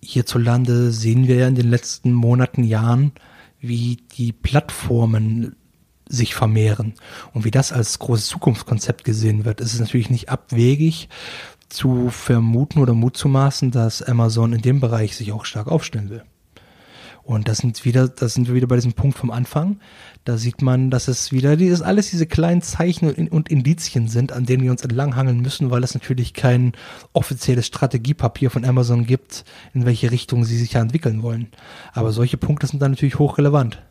Hierzulande 0.00 0.92
sehen 0.92 1.26
wir 1.26 1.36
ja 1.36 1.48
in 1.48 1.56
den 1.56 1.68
letzten 1.68 2.12
Monaten, 2.12 2.62
Jahren, 2.62 3.10
wie 3.58 3.98
die 4.16 4.32
Plattformen 4.32 5.56
sich 6.08 6.34
vermehren. 6.34 6.94
Und 7.32 7.44
wie 7.44 7.50
das 7.50 7.72
als 7.72 7.98
großes 7.98 8.26
Zukunftskonzept 8.26 9.04
gesehen 9.04 9.44
wird, 9.44 9.60
ist 9.60 9.74
es 9.74 9.80
natürlich 9.80 10.10
nicht 10.10 10.28
abwegig 10.28 11.08
zu 11.68 12.10
vermuten 12.10 12.80
oder 12.80 12.94
mutzumaßen, 12.94 13.70
dass 13.70 14.02
Amazon 14.02 14.52
in 14.52 14.62
dem 14.62 14.80
Bereich 14.80 15.16
sich 15.16 15.32
auch 15.32 15.44
stark 15.44 15.68
aufstellen 15.68 16.10
will. 16.10 16.22
Und 17.26 17.48
das 17.48 17.58
sind 17.58 17.84
wieder, 17.84 18.06
das 18.06 18.34
sind 18.34 18.46
wir 18.46 18.54
wieder 18.54 18.68
bei 18.68 18.76
diesem 18.76 18.92
Punkt 18.92 19.18
vom 19.18 19.32
Anfang. 19.32 19.80
Da 20.24 20.36
sieht 20.36 20.62
man, 20.62 20.90
dass 20.90 21.08
es 21.08 21.32
wieder 21.32 21.56
dieses, 21.56 21.82
alles 21.82 22.08
diese 22.10 22.26
kleinen 22.26 22.62
Zeichen 22.62 23.08
und, 23.08 23.32
und 23.32 23.48
Indizien 23.48 24.06
sind, 24.06 24.30
an 24.30 24.46
denen 24.46 24.62
wir 24.62 24.70
uns 24.70 24.82
entlanghangeln 24.82 25.40
müssen, 25.40 25.72
weil 25.72 25.82
es 25.82 25.94
natürlich 25.94 26.34
kein 26.34 26.72
offizielles 27.14 27.66
Strategiepapier 27.66 28.48
von 28.48 28.64
Amazon 28.64 29.06
gibt, 29.06 29.44
in 29.74 29.84
welche 29.84 30.12
Richtung 30.12 30.44
sie 30.44 30.56
sich 30.56 30.74
ja 30.74 30.80
entwickeln 30.80 31.24
wollen. 31.24 31.48
Aber 31.92 32.12
solche 32.12 32.36
Punkte 32.36 32.68
sind 32.68 32.80
dann 32.80 32.92
natürlich 32.92 33.18
hochrelevant. 33.18 33.82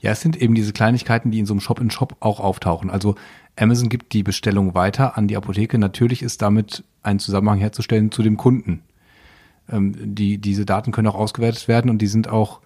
Ja, 0.00 0.12
es 0.12 0.20
sind 0.20 0.40
eben 0.40 0.54
diese 0.54 0.72
Kleinigkeiten, 0.72 1.30
die 1.30 1.38
in 1.38 1.46
so 1.46 1.52
einem 1.52 1.60
Shop-in-Shop 1.60 2.12
-Shop 2.12 2.16
auch 2.20 2.40
auftauchen. 2.40 2.90
Also 2.90 3.14
Amazon 3.56 3.88
gibt 3.88 4.12
die 4.12 4.22
Bestellung 4.22 4.74
weiter 4.74 5.16
an 5.18 5.28
die 5.28 5.36
Apotheke. 5.36 5.78
Natürlich 5.78 6.22
ist 6.22 6.42
damit 6.42 6.84
ein 7.02 7.18
Zusammenhang 7.18 7.58
herzustellen 7.58 8.10
zu 8.10 8.22
dem 8.22 8.36
Kunden 8.36 8.82
ähm, 9.70 9.94
die, 10.14 10.38
diese 10.38 10.66
Daten 10.66 10.92
können 10.92 11.08
auch 11.08 11.14
ausgewertet 11.14 11.68
werden 11.68 11.90
und 11.90 11.98
die 11.98 12.06
sind 12.06 12.28
auch 12.28 12.60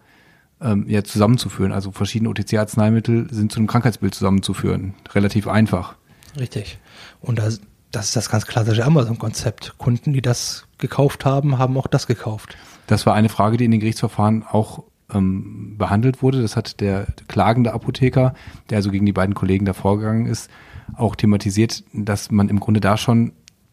ähm, 0.61 0.87
ja, 0.89 1.05
zusammenzuführen. 1.05 1.73
Also 1.73 1.93
verschiedene 1.93 2.31
OTC-Arzneimittel 2.31 3.29
sind 3.31 3.53
zu 3.53 3.59
einem 3.59 3.67
Krankheitsbild 3.67 4.15
zusammenzuführen. 4.15 4.95
Relativ 5.15 5.49
einfach. 5.49 5.97
Richtig. 6.39 6.79
Und 7.21 7.39
das, 7.39 7.61
das 7.91 8.07
ist 8.07 8.17
das 8.17 8.31
ganz 8.31 8.47
klassische 8.47 8.85
Amazon-Konzept. 8.85 9.75
Kunden, 9.79 10.13
die 10.13 10.23
das 10.23 10.67
gekauft 10.79 11.25
haben, 11.25 11.59
haben 11.59 11.77
auch 11.77 11.87
das 11.87 12.07
gekauft. 12.07 12.57
Das 12.87 13.07
war 13.07 13.15
eine 13.15 13.29
Frage, 13.29 13.57
die 13.57 13.65
in 13.65 13.71
den 13.71 13.81
Gerichtsverfahren 13.81 14.43
auch 14.43 14.85
ähm, 15.15 15.77
behandelt 15.79 16.23
wurde. 16.23 16.43
Das 16.43 16.57
hat 16.57 16.81
der 16.81 17.07
klagende 17.29 17.73
Apotheker, 17.73 18.35
der 18.71 18.77
also 18.77 18.91
gegen 18.91 19.07
die 19.07 19.13
beiden 19.13 19.35
Kollegen 19.35 19.65
da 19.65 19.73
vorgegangen 19.73 20.27
ist, 20.27 20.51
auch 20.97 21.17
thematisiert, 21.17 21.85
dass 21.93 22.31
man 22.31 22.49
im 22.49 22.61
Grunde 22.61 22.81
da 22.81 22.97
schon 22.97 23.33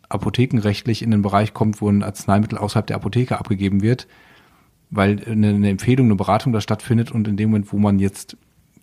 apothekenrechtlich 0.09 1.01
in 1.01 1.11
den 1.11 1.21
Bereich 1.21 1.53
kommt, 1.53 1.81
wo 1.81 1.89
ein 1.89 2.03
Arzneimittel 2.03 2.57
außerhalb 2.57 2.87
der 2.87 2.97
Apotheke 2.97 3.37
abgegeben 3.37 3.81
wird, 3.81 4.07
weil 4.89 5.21
eine, 5.25 5.49
eine 5.49 5.69
Empfehlung, 5.69 6.07
eine 6.07 6.15
Beratung 6.15 6.53
da 6.53 6.61
stattfindet 6.61 7.11
und 7.11 7.27
in 7.27 7.37
dem 7.37 7.49
Moment, 7.49 7.71
wo 7.71 7.77
man 7.77 7.99
jetzt 7.99 8.37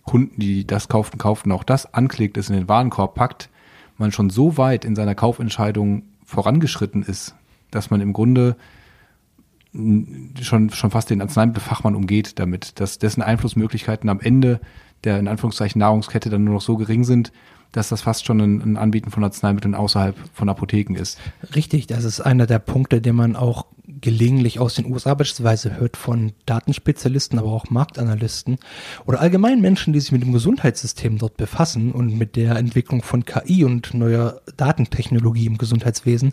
Kunden, 0.05 0.41
die 0.41 0.67
das 0.67 0.89
kauften, 0.89 1.19
kaufen, 1.19 1.53
auch 1.53 1.65
das 1.65 1.93
anklickt, 1.93 2.39
es 2.39 2.49
in 2.49 2.57
den 2.57 2.69
Warenkorb 2.69 3.15
packt, 3.15 3.51
man 3.99 4.13
schon 4.13 4.31
so 4.31 4.57
weit 4.57 4.85
in 4.85 4.97
seiner 4.97 5.15
Kaufentscheidung 5.15 6.05
vorangeschritten 6.25 7.03
ist, 7.03 7.35
dass 7.71 7.91
man 7.91 8.01
im 8.01 8.13
Grunde 8.13 8.57
schon, 10.41 10.71
schon 10.71 10.91
fast 10.91 11.11
den 11.11 11.23
Arzneimittelfachmann 11.23 11.95
umgeht 11.95 12.39
damit, 12.39 12.81
dass 12.81 12.99
dessen 12.99 13.23
Einflussmöglichkeiten 13.23 14.09
am 14.09 14.21
Ende 14.21 14.61
der 15.05 15.19
in 15.19 15.29
Anführungszeichen 15.29 15.79
Nahrungskette 15.79 16.29
dann 16.29 16.45
nur 16.45 16.55
noch 16.55 16.61
so 16.61 16.77
gering 16.77 17.05
sind, 17.05 17.33
dass 17.73 17.91
das 17.91 18.03
fast 18.03 18.25
schon 18.25 18.41
ein, 18.41 18.63
ein, 18.63 18.77
Anbieten 18.77 19.11
von 19.11 19.23
Arzneimitteln 19.23 19.75
außerhalb 19.75 20.17
von 20.33 20.49
Apotheken 20.49 20.95
ist. 20.97 21.19
Richtig, 21.55 21.87
das 21.87 22.05
ist 22.05 22.21
einer 22.21 22.47
der 22.47 22.59
Punkte, 22.59 23.01
den 23.01 23.15
man 23.15 23.37
auch 23.37 23.67
gelegentlich 24.01 24.59
aus 24.59 24.75
den 24.75 24.91
USA 24.91 25.15
beispielsweise 25.15 25.79
hört 25.79 25.97
von 25.97 26.33
Datenspezialisten, 26.47 27.39
aber 27.39 27.53
auch 27.53 27.71
Marktanalysten 27.71 28.59
oder 29.07 29.21
allgemein 29.21 29.61
Menschen, 29.61 29.93
die 29.93 30.01
sich 30.01 30.13
mit 30.13 30.23
dem 30.23 30.33
Gesundheitssystem 30.33 31.19
dort 31.19 31.37
befassen 31.37 31.93
und 31.93 32.17
mit 32.17 32.37
der 32.37 32.57
Entwicklung 32.57 33.03
von 33.03 33.25
KI 33.25 33.65
und 33.65 33.95
neuer 33.95 34.41
Datentechnologie 34.57 35.47
im 35.47 35.59
Gesundheitswesen, 35.59 36.33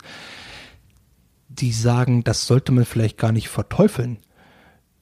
die 1.60 1.72
sagen, 1.72 2.24
das 2.24 2.48
sollte 2.48 2.72
man 2.72 2.86
vielleicht 2.86 3.18
gar 3.18 3.32
nicht 3.32 3.50
verteufeln. 3.50 4.18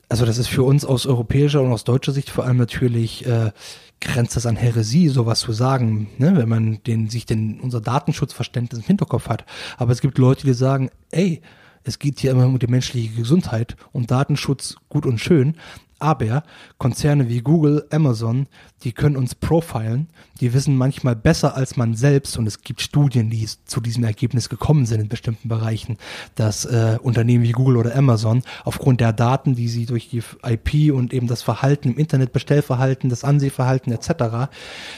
Also 0.09 0.25
das 0.25 0.37
ist 0.37 0.47
für 0.47 0.63
uns 0.63 0.85
aus 0.85 1.07
europäischer 1.07 1.61
und 1.61 1.71
aus 1.71 1.83
deutscher 1.83 2.11
Sicht 2.11 2.29
vor 2.29 2.45
allem 2.45 2.57
natürlich 2.57 3.25
äh, 3.25 3.51
grenzt 3.99 4.35
das 4.35 4.45
an 4.45 4.55
Häresie, 4.55 5.09
sowas 5.09 5.39
zu 5.39 5.53
sagen, 5.53 6.09
ne, 6.17 6.35
wenn 6.35 6.49
man 6.49 6.83
den, 6.83 7.09
sich 7.09 7.25
den, 7.25 7.59
unser 7.59 7.81
Datenschutzverständnis 7.81 8.81
im 8.81 8.85
Hinterkopf 8.85 9.29
hat. 9.29 9.45
Aber 9.77 9.91
es 9.91 10.01
gibt 10.01 10.17
Leute, 10.17 10.45
die 10.45 10.53
sagen, 10.53 10.89
ey, 11.11 11.41
es 11.83 11.99
geht 11.99 12.19
hier 12.19 12.31
immer 12.31 12.45
um 12.45 12.59
die 12.59 12.67
menschliche 12.67 13.15
Gesundheit 13.15 13.75
und 13.91 14.11
Datenschutz 14.11 14.75
gut 14.89 15.05
und 15.05 15.19
schön, 15.19 15.55
aber 15.99 16.43
Konzerne 16.77 17.29
wie 17.29 17.39
Google, 17.39 17.85
Amazon, 17.91 18.47
die 18.83 18.91
können 18.91 19.15
uns 19.15 19.35
profilen, 19.35 20.07
die 20.39 20.53
wissen 20.53 20.77
manchmal 20.77 21.15
besser 21.15 21.55
als 21.55 21.77
man 21.77 21.95
selbst 21.95 22.37
und 22.37 22.47
es 22.47 22.61
gibt 22.61 22.81
Studien, 22.81 23.29
die 23.29 23.47
zu 23.65 23.81
diesem 23.81 24.03
Ergebnis 24.03 24.49
gekommen 24.49 24.85
sind 24.85 25.01
in 25.01 25.07
bestimmten 25.07 25.47
Bereichen, 25.49 25.97
dass 26.35 26.65
äh, 26.65 26.97
Unternehmen 27.01 27.43
wie 27.43 27.51
Google 27.51 27.77
oder 27.77 27.95
Amazon 27.95 28.43
aufgrund 28.65 28.99
der 28.99 29.13
Daten, 29.13 29.55
die 29.55 29.67
sie 29.67 29.85
durch 29.85 30.09
die 30.09 30.23
IP 30.43 30.93
und 30.93 31.13
eben 31.13 31.27
das 31.27 31.41
Verhalten 31.41 31.89
im 31.89 31.97
Internet, 31.97 32.33
Bestellverhalten, 32.33 33.09
das 33.09 33.23
Ansehverhalten 33.23 33.93
etc. 33.93 34.49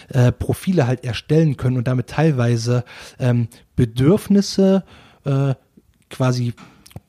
Äh, 0.09 0.31
Profile 0.31 0.87
halt 0.87 1.03
erstellen 1.03 1.57
können 1.57 1.77
und 1.77 1.87
damit 1.87 2.07
teilweise 2.07 2.83
ähm, 3.19 3.47
Bedürfnisse 3.75 4.83
äh, 5.25 5.53
quasi 6.09 6.53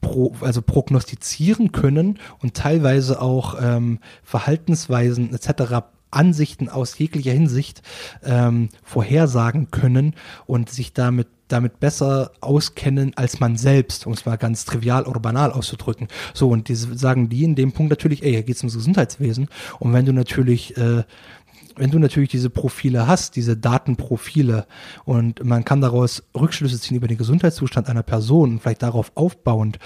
pro, 0.06 0.32
also 0.40 0.62
prognostizieren 0.62 1.72
können 1.72 2.18
und 2.40 2.54
teilweise 2.54 3.20
auch 3.20 3.56
ähm, 3.60 3.98
Verhaltensweisen 4.22 5.34
etc. 5.34 5.86
Ansichten 6.10 6.68
aus 6.68 6.96
jeglicher 6.98 7.32
Hinsicht 7.32 7.82
ähm, 8.24 8.68
vorhersagen 8.82 9.70
können 9.70 10.14
und 10.46 10.70
sich 10.70 10.92
damit 10.92 11.28
damit 11.48 11.78
besser 11.78 12.32
auskennen 12.40 13.12
als 13.14 13.38
man 13.38 13.56
selbst, 13.56 14.04
um 14.08 14.12
es 14.12 14.26
mal 14.26 14.34
ganz 14.34 14.64
trivial 14.64 15.04
oder 15.04 15.20
banal 15.20 15.52
auszudrücken. 15.52 16.08
So, 16.34 16.48
und 16.48 16.68
diese 16.68 16.98
sagen 16.98 17.28
die 17.28 17.44
in 17.44 17.54
dem 17.54 17.70
Punkt 17.70 17.90
natürlich, 17.90 18.24
ey, 18.24 18.32
hier 18.32 18.42
geht's 18.42 18.62
ums 18.62 18.74
Gesundheitswesen. 18.74 19.46
Und 19.78 19.92
wenn 19.92 20.06
du 20.06 20.12
natürlich 20.12 20.76
äh, 20.76 21.04
wenn 21.76 21.90
du 21.90 21.98
natürlich 21.98 22.30
diese 22.30 22.50
Profile 22.50 23.06
hast, 23.06 23.36
diese 23.36 23.56
Datenprofile 23.56 24.66
und 25.04 25.44
man 25.44 25.64
kann 25.64 25.80
daraus 25.80 26.22
Rückschlüsse 26.34 26.80
ziehen 26.80 26.96
über 26.96 27.08
den 27.08 27.18
Gesundheitszustand 27.18 27.88
einer 27.88 28.02
Person 28.02 28.58
vielleicht 28.58 28.82
darauf 28.82 29.12
aufbauend 29.14 29.78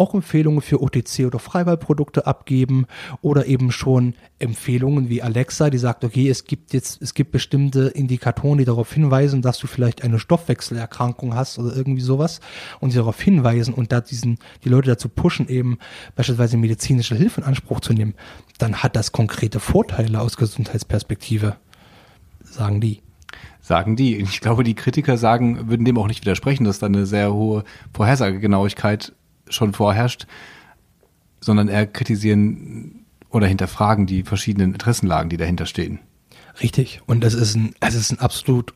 auch 0.00 0.14
Empfehlungen 0.14 0.62
für 0.62 0.80
OTC 0.82 1.26
oder 1.26 1.38
Freiwahlprodukte 1.38 2.26
abgeben 2.26 2.86
oder 3.20 3.46
eben 3.46 3.70
schon 3.70 4.14
Empfehlungen 4.38 5.10
wie 5.10 5.22
Alexa, 5.22 5.68
die 5.68 5.78
sagt, 5.78 6.02
okay, 6.04 6.28
es 6.28 6.44
gibt 6.44 6.72
jetzt, 6.72 7.02
es 7.02 7.12
gibt 7.12 7.32
bestimmte 7.32 7.88
Indikatoren, 7.88 8.58
die 8.58 8.64
darauf 8.64 8.92
hinweisen, 8.92 9.42
dass 9.42 9.58
du 9.58 9.66
vielleicht 9.66 10.02
eine 10.02 10.18
Stoffwechselerkrankung 10.18 11.34
hast 11.34 11.58
oder 11.58 11.76
irgendwie 11.76 12.00
sowas 12.00 12.40
und 12.80 12.90
sie 12.90 12.96
darauf 12.96 13.20
hinweisen 13.20 13.74
und 13.74 13.92
da 13.92 14.00
diesen, 14.00 14.38
die 14.64 14.70
Leute 14.70 14.88
dazu 14.88 15.08
pushen, 15.08 15.48
eben 15.48 15.78
beispielsweise 16.16 16.56
medizinische 16.56 17.14
Hilfe 17.14 17.42
in 17.42 17.46
Anspruch 17.46 17.80
zu 17.80 17.92
nehmen, 17.92 18.14
dann 18.58 18.76
hat 18.76 18.96
das 18.96 19.12
konkrete 19.12 19.60
Vorteile 19.60 20.20
aus 20.20 20.38
Gesundheitsperspektive, 20.38 21.56
sagen 22.42 22.80
die. 22.80 23.02
Sagen 23.60 23.94
die. 23.94 24.16
Ich 24.16 24.40
glaube, 24.40 24.64
die 24.64 24.74
Kritiker 24.74 25.18
sagen, 25.18 25.68
würden 25.68 25.84
dem 25.84 25.98
auch 25.98 26.08
nicht 26.08 26.22
widersprechen, 26.22 26.64
dass 26.64 26.78
da 26.78 26.86
eine 26.86 27.06
sehr 27.06 27.32
hohe 27.32 27.64
Vorhersagegenauigkeit 27.92 29.12
schon 29.50 29.72
vorherrscht, 29.72 30.26
sondern 31.40 31.68
eher 31.68 31.86
kritisieren 31.86 33.06
oder 33.30 33.46
hinterfragen 33.46 34.06
die 34.06 34.22
verschiedenen 34.22 34.72
Interessenlagen, 34.72 35.30
die 35.30 35.36
dahinter 35.36 35.66
stehen. 35.66 36.00
Richtig. 36.62 37.00
Und 37.06 37.22
das 37.22 37.34
ist 37.34 37.54
ein, 37.54 37.74
es 37.80 37.94
ist 37.94 38.10
ein 38.10 38.18
absolut 38.18 38.74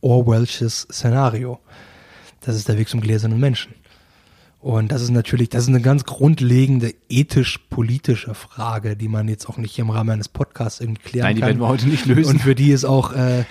Orwellsches 0.00 0.86
Szenario. 0.90 1.58
Das 2.40 2.56
ist 2.56 2.68
der 2.68 2.78
Weg 2.78 2.88
zum 2.88 3.00
gläsernen 3.00 3.38
Menschen. 3.38 3.74
Und 4.60 4.92
das 4.92 5.00
ist 5.00 5.10
natürlich, 5.10 5.48
das 5.48 5.62
ist 5.62 5.68
eine 5.68 5.80
ganz 5.80 6.04
grundlegende 6.04 6.94
ethisch-politische 7.08 8.34
Frage, 8.34 8.94
die 8.94 9.08
man 9.08 9.26
jetzt 9.26 9.48
auch 9.48 9.56
nicht 9.56 9.78
im 9.78 9.88
Rahmen 9.88 10.10
eines 10.10 10.28
Podcasts 10.28 10.80
irgendwie 10.80 11.02
klären 11.02 11.24
Nein, 11.24 11.36
die 11.36 11.40
kann. 11.40 11.48
werden 11.48 11.60
wir 11.60 11.68
heute 11.68 11.88
nicht 11.88 12.04
lösen. 12.04 12.32
Und 12.32 12.38
für 12.40 12.54
die 12.54 12.70
ist 12.70 12.84
auch, 12.84 13.12
äh, 13.12 13.44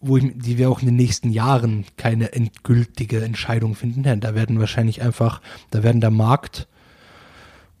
wo 0.00 0.16
ich, 0.18 0.30
die 0.36 0.58
wir 0.58 0.70
auch 0.70 0.78
in 0.78 0.86
den 0.86 0.96
nächsten 0.96 1.30
Jahren 1.30 1.84
keine 1.96 2.32
endgültige 2.32 3.24
Entscheidung 3.24 3.74
finden 3.74 4.04
werden. 4.04 4.20
Da 4.20 4.36
werden 4.36 4.60
wahrscheinlich 4.60 5.02
einfach, 5.02 5.40
da 5.70 5.82
werden 5.82 6.00
der 6.00 6.10
Markt 6.10 6.68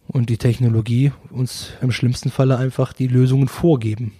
und 0.08 0.28
die 0.28 0.38
Technologie 0.38 1.12
uns 1.30 1.70
im 1.82 1.92
schlimmsten 1.92 2.30
Falle 2.30 2.58
einfach 2.58 2.92
die 2.92 3.06
Lösungen 3.06 3.46
vorgeben. 3.46 4.12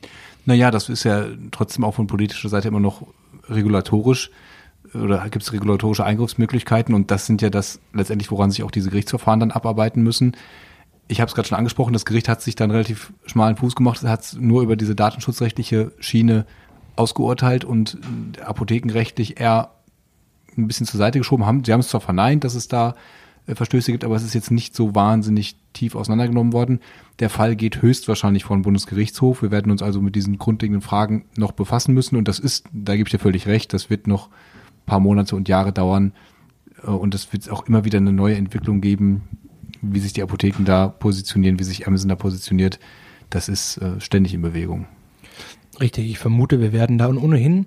Naja, 0.45 0.71
das 0.71 0.89
ist 0.89 1.03
ja 1.03 1.27
trotzdem 1.51 1.85
auch 1.85 1.97
von 1.97 2.07
politischer 2.07 2.49
Seite 2.49 2.69
immer 2.69 2.81
noch 2.81 3.07
regulatorisch 3.49 4.31
oder 4.95 5.29
gibt 5.29 5.43
es 5.43 5.53
regulatorische 5.53 6.05
Eingriffsmöglichkeiten 6.05 6.95
und 6.95 7.11
das 7.11 7.27
sind 7.27 7.43
ja 7.43 7.51
das 7.51 7.81
letztendlich, 7.93 8.31
woran 8.31 8.51
sich 8.51 8.63
auch 8.63 8.71
diese 8.71 8.91
Gerichtsverfahren 8.91 9.41
dann 9.41 9.51
abarbeiten 9.51 10.03
müssen. 10.03 10.37
Ich 11.09 11.21
habe 11.21 11.29
es 11.29 11.35
gerade 11.35 11.49
schon 11.49 11.59
angesprochen, 11.59 11.93
das 11.93 12.05
Gericht 12.05 12.29
hat 12.29 12.43
sich 12.43 12.55
dann 12.55 12.71
relativ 12.71 13.13
schmalen 13.27 13.57
Fuß 13.57 13.75
gemacht, 13.75 14.03
hat 14.03 14.21
es 14.23 14.35
nur 14.35 14.63
über 14.63 14.77
diese 14.77 14.95
datenschutzrechtliche 14.95 15.93
Schiene 15.99 16.47
ausgeurteilt 16.97 17.65
und 17.65 17.99
apothekenrechtlich 18.41 19.41
eher 19.41 19.71
ein 20.57 20.67
bisschen 20.67 20.87
zur 20.87 20.99
Seite 20.99 21.19
geschoben 21.19 21.47
haben. 21.47 21.65
Sie 21.65 21.73
haben 21.73 21.81
es 21.81 21.89
zwar 21.89 22.01
verneint, 22.01 22.45
dass 22.45 22.55
es 22.55 22.69
da 22.69 22.95
äh, 23.47 23.55
Verstöße 23.55 23.91
gibt, 23.91 24.05
aber 24.05 24.17
es 24.17 24.23
ist 24.23 24.35
jetzt 24.35 24.51
nicht 24.51 24.75
so 24.75 24.95
wahnsinnig 24.95 25.57
tief 25.73 25.95
auseinandergenommen 25.95 26.53
worden. 26.53 26.81
Der 27.19 27.31
Fall 27.31 27.57
geht 27.57 27.83
höchstwahrscheinlich 27.83 28.45
vor 28.45 28.57
den 28.57 28.63
Bundesgerichtshof. 28.63 29.43
Wir 29.43 29.51
werden 29.51 29.73
uns 29.73 29.83
also 29.83 30.01
mit 30.01 30.15
diesen 30.15 30.39
grundlegenden 30.39 30.83
Fragen 30.83 31.25
noch 31.37 31.53
befassen 31.53 31.95
müssen 31.95 32.17
und 32.17 32.29
das 32.29 32.39
ist, 32.39 32.67
da 32.73 32.95
gebe 32.95 33.09
ich 33.09 33.13
dir 33.13 33.19
völlig 33.19 33.47
recht, 33.47 33.73
das 33.73 33.91
wird 33.91 34.07
noch 34.07 34.29
paar 34.87 35.01
Monate 35.01 35.37
und 35.37 35.49
Jahre 35.49 35.73
dauern. 35.73 36.13
Äh, 36.83 36.87
und 36.91 37.15
es 37.15 37.33
wird 37.33 37.51
auch 37.51 37.67
immer 37.67 37.85
wieder 37.85 37.99
eine 37.99 38.13
neue 38.13 38.37
Entwicklung 38.37 38.81
geben, 38.81 39.23
wie 39.81 40.01
sich 40.01 40.13
die 40.13 40.23
Apotheken 40.23 40.65
da 40.65 40.89
positionieren, 40.89 41.59
wie 41.59 41.65
sich 41.65 41.87
Amazon 41.87 42.09
da 42.09 42.17
positioniert. 42.17 42.79
Das 43.31 43.49
ist 43.49 43.79
äh, 43.79 44.01
ständig 44.01 44.35
in 44.35 44.43
Bewegung. 44.43 44.87
Richtig, 45.81 46.11
ich 46.11 46.19
vermute, 46.19 46.61
wir 46.61 46.73
werden 46.73 46.99
da 46.99 47.07
und 47.07 47.19
ohnehin 47.19 47.67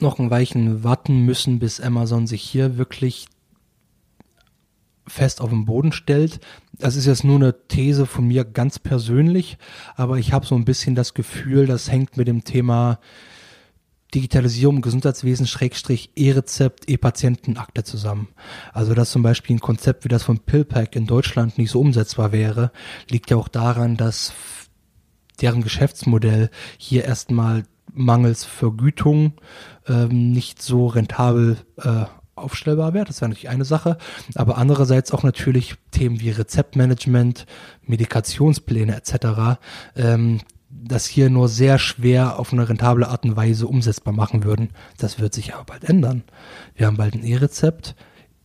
noch 0.00 0.18
ein 0.18 0.30
Weichen 0.30 0.84
warten 0.84 1.24
müssen, 1.24 1.58
bis 1.58 1.80
Amazon 1.80 2.26
sich 2.26 2.42
hier 2.42 2.76
wirklich 2.76 3.26
fest 5.06 5.40
auf 5.40 5.50
den 5.50 5.64
Boden 5.64 5.92
stellt. 5.92 6.40
Das 6.72 6.96
ist 6.96 7.06
jetzt 7.06 7.24
nur 7.24 7.36
eine 7.36 7.54
These 7.68 8.06
von 8.06 8.26
mir 8.26 8.44
ganz 8.44 8.78
persönlich, 8.78 9.56
aber 9.94 10.18
ich 10.18 10.32
habe 10.32 10.46
so 10.46 10.54
ein 10.54 10.64
bisschen 10.64 10.94
das 10.94 11.14
Gefühl, 11.14 11.66
das 11.66 11.90
hängt 11.90 12.16
mit 12.16 12.28
dem 12.28 12.44
Thema 12.44 12.98
Digitalisierung 14.14 14.76
im 14.76 14.82
Gesundheitswesen 14.82 15.46
Schrägstrich 15.46 16.10
E-Rezept, 16.16 16.88
E-Patientenakte 16.88 17.84
zusammen. 17.84 18.28
Also 18.72 18.94
dass 18.94 19.10
zum 19.10 19.22
Beispiel 19.22 19.56
ein 19.56 19.60
Konzept 19.60 20.04
wie 20.04 20.08
das 20.08 20.22
von 20.22 20.38
PillPack 20.38 20.94
in 20.96 21.06
Deutschland 21.06 21.58
nicht 21.58 21.70
so 21.70 21.80
umsetzbar 21.80 22.32
wäre, 22.32 22.70
liegt 23.10 23.30
ja 23.30 23.36
auch 23.36 23.48
daran, 23.48 23.96
dass 23.96 24.32
deren 25.40 25.62
Geschäftsmodell 25.62 26.50
hier 26.78 27.04
erstmal 27.04 27.64
mangels 27.92 28.44
Vergütung 28.44 29.34
ähm, 29.88 30.32
nicht 30.32 30.62
so 30.62 30.86
rentabel 30.86 31.58
äh, 31.78 32.04
aufstellbar 32.36 32.92
wäre. 32.94 33.06
Das 33.06 33.20
wäre 33.20 33.30
natürlich 33.30 33.48
eine 33.48 33.64
Sache. 33.64 33.96
Aber 34.34 34.58
andererseits 34.58 35.12
auch 35.12 35.22
natürlich 35.22 35.74
Themen 35.90 36.20
wie 36.20 36.30
Rezeptmanagement, 36.30 37.46
Medikationspläne 37.82 38.94
etc., 38.94 39.58
ähm, 39.96 40.40
das 40.84 41.06
hier 41.06 41.30
nur 41.30 41.48
sehr 41.48 41.78
schwer 41.78 42.38
auf 42.38 42.52
eine 42.52 42.68
rentable 42.68 43.08
Art 43.08 43.24
und 43.24 43.36
Weise 43.36 43.66
umsetzbar 43.66 44.14
machen 44.14 44.44
würden. 44.44 44.70
Das 44.98 45.18
wird 45.18 45.34
sich 45.34 45.54
aber 45.54 45.64
bald 45.64 45.84
ändern. 45.84 46.24
Wir 46.74 46.86
haben 46.86 46.96
bald 46.96 47.14
ein 47.14 47.24
E-Rezept, 47.24 47.94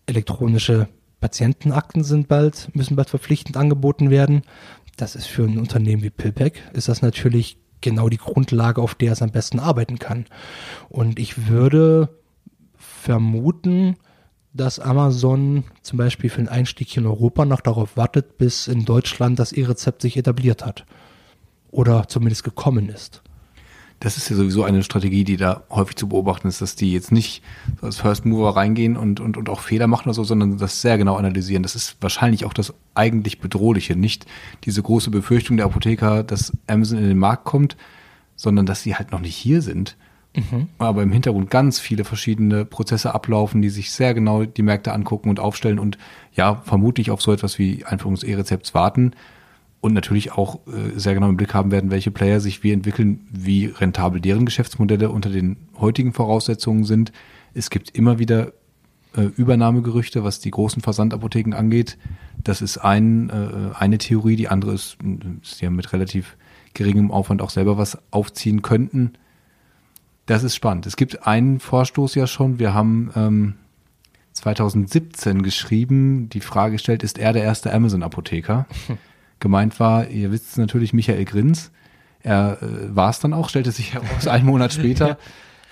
elektronische 0.05 0.87
Patientenakten 1.19 2.03
sind 2.03 2.27
bald, 2.27 2.69
müssen 2.73 2.95
bald 2.95 3.09
verpflichtend 3.09 3.57
angeboten 3.57 4.09
werden. 4.09 4.41
Das 4.97 5.15
ist 5.15 5.27
für 5.27 5.43
ein 5.43 5.59
Unternehmen 5.59 6.03
wie 6.03 6.09
Pillpack, 6.09 6.53
ist 6.73 6.87
das 6.87 7.01
natürlich 7.01 7.57
genau 7.79 8.09
die 8.09 8.17
Grundlage, 8.17 8.81
auf 8.81 8.95
der 8.95 9.11
es 9.13 9.21
am 9.21 9.31
besten 9.31 9.59
arbeiten 9.59 9.99
kann. 9.99 10.25
Und 10.89 11.19
ich 11.19 11.47
würde 11.47 12.09
vermuten, 12.75 13.97
dass 14.53 14.79
Amazon 14.79 15.63
zum 15.81 15.97
Beispiel 15.97 16.29
für 16.29 16.41
den 16.41 16.49
Einstieg 16.49 16.89
hier 16.89 17.01
in 17.01 17.07
Europa 17.07 17.45
noch 17.45 17.61
darauf 17.61 17.95
wartet, 17.97 18.37
bis 18.37 18.67
in 18.67 18.85
Deutschland 18.85 19.39
das 19.39 19.53
E-Rezept 19.53 20.01
sich 20.01 20.17
etabliert 20.17 20.65
hat. 20.65 20.85
Oder 21.71 22.07
zumindest 22.07 22.43
gekommen 22.43 22.89
ist. 22.89 23.21
Das 23.99 24.17
ist 24.17 24.29
ja 24.29 24.35
sowieso 24.35 24.63
eine 24.63 24.81
Strategie, 24.81 25.23
die 25.23 25.37
da 25.37 25.63
häufig 25.69 25.95
zu 25.95 26.09
beobachten 26.09 26.47
ist, 26.47 26.59
dass 26.59 26.75
die 26.75 26.91
jetzt 26.91 27.11
nicht 27.11 27.43
als 27.81 27.97
First 27.97 28.25
Mover 28.25 28.55
reingehen 28.55 28.97
und, 28.97 29.19
und, 29.19 29.37
und 29.37 29.47
auch 29.47 29.59
Fehler 29.59 29.85
machen 29.85 30.09
oder 30.09 30.15
so, 30.15 30.23
sondern 30.23 30.57
das 30.57 30.81
sehr 30.81 30.97
genau 30.97 31.17
analysieren. 31.17 31.61
Das 31.61 31.75
ist 31.75 31.97
wahrscheinlich 32.01 32.45
auch 32.45 32.53
das 32.53 32.73
eigentlich 32.95 33.39
Bedrohliche. 33.39 33.95
Nicht 33.95 34.25
diese 34.63 34.81
große 34.81 35.11
Befürchtung 35.11 35.57
der 35.57 35.67
Apotheker, 35.67 36.23
dass 36.23 36.51
Amazon 36.65 36.97
in 36.97 37.09
den 37.09 37.17
Markt 37.19 37.45
kommt, 37.45 37.77
sondern 38.35 38.65
dass 38.65 38.81
sie 38.81 38.95
halt 38.95 39.11
noch 39.11 39.21
nicht 39.21 39.35
hier 39.35 39.61
sind 39.61 39.95
Mhm. 40.35 40.69
Aber 40.77 41.03
im 41.03 41.11
Hintergrund 41.11 41.49
ganz 41.49 41.79
viele 41.79 42.05
verschiedene 42.05 42.63
Prozesse 42.65 43.13
ablaufen, 43.13 43.61
die 43.61 43.69
sich 43.69 43.91
sehr 43.91 44.13
genau 44.13 44.45
die 44.45 44.61
Märkte 44.61 44.93
angucken 44.93 45.29
und 45.29 45.39
aufstellen 45.39 45.79
und 45.79 45.97
ja, 46.33 46.61
vermutlich 46.63 47.11
auf 47.11 47.21
so 47.21 47.33
etwas 47.33 47.59
wie 47.59 47.83
Einführung 47.85 48.15
des 48.15 48.23
E-Rezepts 48.23 48.73
warten 48.73 49.13
und 49.81 49.93
natürlich 49.93 50.31
auch 50.31 50.59
äh, 50.67 50.97
sehr 50.97 51.15
genau 51.15 51.27
im 51.27 51.37
Blick 51.37 51.53
haben 51.53 51.71
werden, 51.71 51.91
welche 51.91 52.11
Player 52.11 52.39
sich 52.39 52.63
wie 52.63 52.71
entwickeln, 52.71 53.27
wie 53.31 53.65
rentabel 53.65 54.21
deren 54.21 54.45
Geschäftsmodelle 54.45 55.09
unter 55.09 55.29
den 55.29 55.57
heutigen 55.79 56.13
Voraussetzungen 56.13 56.83
sind. 56.83 57.11
Es 57.53 57.71
gibt 57.71 57.89
immer 57.89 58.19
wieder 58.19 58.53
äh, 59.15 59.23
Übernahmegerüchte, 59.23 60.23
was 60.23 60.39
die 60.39 60.51
großen 60.51 60.83
Versandapotheken 60.83 61.53
angeht. 61.53 61.97
Das 62.43 62.61
ist 62.61 62.77
ein, 62.77 63.29
äh, 63.29 63.75
eine 63.75 63.97
Theorie. 63.97 64.35
Die 64.35 64.47
andere 64.47 64.73
ist, 64.73 64.97
sie 65.41 65.65
haben 65.65 65.75
mit 65.75 65.91
relativ 65.93 66.37
geringem 66.73 67.11
Aufwand 67.11 67.41
auch 67.41 67.49
selber 67.49 67.77
was 67.77 67.97
aufziehen 68.11 68.61
könnten. 68.61 69.13
Das 70.27 70.43
ist 70.43 70.55
spannend. 70.55 70.85
Es 70.85 70.95
gibt 70.95 71.25
einen 71.27 71.59
Vorstoß 71.59 72.15
ja 72.15 72.27
schon. 72.27 72.59
Wir 72.59 72.73
haben 72.73 73.11
ähm, 73.15 73.55
2017 74.33 75.41
geschrieben, 75.41 76.29
die 76.29 76.39
Frage 76.39 76.73
gestellt, 76.73 77.03
ist 77.03 77.17
er 77.17 77.33
der 77.33 77.43
erste 77.43 77.73
Amazon-Apotheker? 77.73 78.67
Gemeint 79.41 79.79
war, 79.79 80.07
ihr 80.07 80.31
wisst 80.31 80.51
es 80.51 80.57
natürlich, 80.57 80.93
Michael 80.93 81.25
Grins. 81.25 81.71
Er 82.21 82.59
äh, 82.61 82.95
war 82.95 83.09
es 83.09 83.19
dann 83.19 83.33
auch, 83.33 83.49
stellte 83.49 83.71
sich 83.71 83.93
heraus, 83.93 84.27
einen 84.27 84.45
Monat 84.45 84.71
später, 84.71 85.17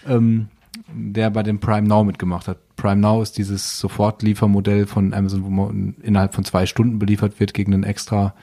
ähm, 0.05 0.47
der 0.91 1.29
bei 1.29 1.43
dem 1.43 1.59
Prime 1.59 1.87
Now 1.87 2.03
mitgemacht 2.03 2.47
hat. 2.47 2.57
Prime 2.75 2.99
Now 2.99 3.21
ist 3.21 3.37
dieses 3.37 3.79
Sofortliefermodell 3.79 4.87
von 4.87 5.13
Amazon, 5.13 5.43
wo 5.43 5.49
man 5.49 5.95
innerhalb 6.01 6.33
von 6.33 6.43
zwei 6.43 6.65
Stunden 6.65 6.97
beliefert 6.97 7.39
wird 7.39 7.53
gegen 7.53 7.73
einen 7.73 7.83
extra, 7.83 8.33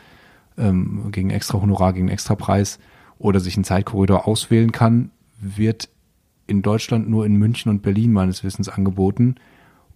ähm, 0.56 1.10
gegen 1.10 1.30
extra 1.30 1.60
Honorar, 1.60 1.92
gegen 1.92 2.06
einen 2.06 2.14
extra 2.14 2.36
Preis 2.36 2.78
oder 3.18 3.40
sich 3.40 3.56
einen 3.56 3.64
Zeitkorridor 3.64 4.28
auswählen 4.28 4.70
kann, 4.70 5.10
wird 5.40 5.88
in 6.46 6.62
Deutschland 6.62 7.10
nur 7.10 7.26
in 7.26 7.34
München 7.34 7.68
und 7.70 7.82
Berlin 7.82 8.12
meines 8.12 8.44
Wissens 8.44 8.68
angeboten. 8.68 9.34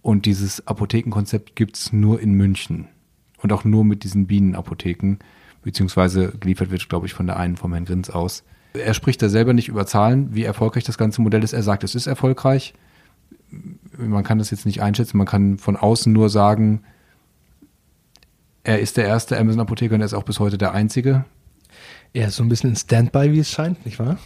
Und 0.01 0.25
dieses 0.25 0.67
Apothekenkonzept 0.67 1.55
gibt's 1.55 1.93
nur 1.93 2.19
in 2.19 2.33
München. 2.33 2.87
Und 3.41 3.51
auch 3.53 3.63
nur 3.63 3.83
mit 3.83 4.03
diesen 4.03 4.27
Bienenapotheken, 4.27 5.17
beziehungsweise 5.63 6.33
geliefert 6.39 6.71
wird, 6.71 6.87
glaube 6.89 7.07
ich, 7.07 7.13
von 7.13 7.27
der 7.27 7.37
einen 7.37 7.57
vom 7.57 7.73
Herrn 7.73 7.85
Grins 7.85 8.09
aus. 8.09 8.43
Er 8.73 8.93
spricht 8.93 9.21
da 9.21 9.29
selber 9.29 9.53
nicht 9.53 9.67
über 9.67 9.85
Zahlen, 9.85 10.33
wie 10.33 10.43
erfolgreich 10.43 10.83
das 10.83 10.97
ganze 10.97 11.21
Modell 11.21 11.43
ist. 11.43 11.53
Er 11.53 11.63
sagt, 11.63 11.83
es 11.83 11.95
ist 11.95 12.07
erfolgreich. 12.07 12.73
Man 13.97 14.23
kann 14.23 14.37
das 14.37 14.51
jetzt 14.51 14.65
nicht 14.65 14.81
einschätzen. 14.81 15.17
Man 15.17 15.27
kann 15.27 15.57
von 15.57 15.75
außen 15.75 16.11
nur 16.11 16.29
sagen, 16.29 16.83
er 18.63 18.79
ist 18.79 18.97
der 18.97 19.05
erste 19.05 19.37
Amazon-Apotheker 19.37 19.95
und 19.95 20.01
er 20.01 20.05
ist 20.05 20.13
auch 20.13 20.23
bis 20.23 20.39
heute 20.39 20.57
der 20.57 20.73
einzige. 20.73 21.25
Er 22.13 22.27
ist 22.27 22.35
so 22.35 22.43
ein 22.43 22.49
bisschen 22.49 22.71
in 22.71 22.75
Standby, 22.75 23.31
wie 23.31 23.39
es 23.39 23.49
scheint, 23.49 23.85
nicht 23.85 23.99
wahr? 23.99 24.17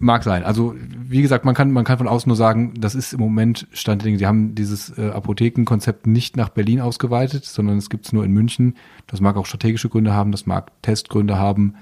Mag 0.00 0.22
sein. 0.22 0.44
Also 0.44 0.74
wie 0.78 1.22
gesagt, 1.22 1.44
man 1.44 1.54
kann 1.54 1.72
man 1.72 1.84
kann 1.84 1.98
von 1.98 2.08
außen 2.08 2.28
nur 2.28 2.36
sagen, 2.36 2.74
das 2.78 2.94
ist 2.94 3.12
im 3.12 3.20
Moment 3.20 3.66
Stand 3.72 4.02
der 4.02 4.06
Dinge. 4.06 4.18
Sie 4.18 4.26
haben 4.26 4.54
dieses 4.54 4.96
äh, 4.96 5.10
Apothekenkonzept 5.10 6.06
nicht 6.06 6.36
nach 6.36 6.50
Berlin 6.50 6.80
ausgeweitet, 6.80 7.44
sondern 7.44 7.78
es 7.78 7.90
gibt 7.90 8.06
es 8.06 8.12
nur 8.12 8.24
in 8.24 8.32
München. 8.32 8.76
Das 9.08 9.20
mag 9.20 9.36
auch 9.36 9.46
strategische 9.46 9.88
Gründe 9.88 10.12
haben, 10.12 10.30
das 10.30 10.46
mag 10.46 10.70
Testgründe 10.82 11.36
haben, 11.36 11.74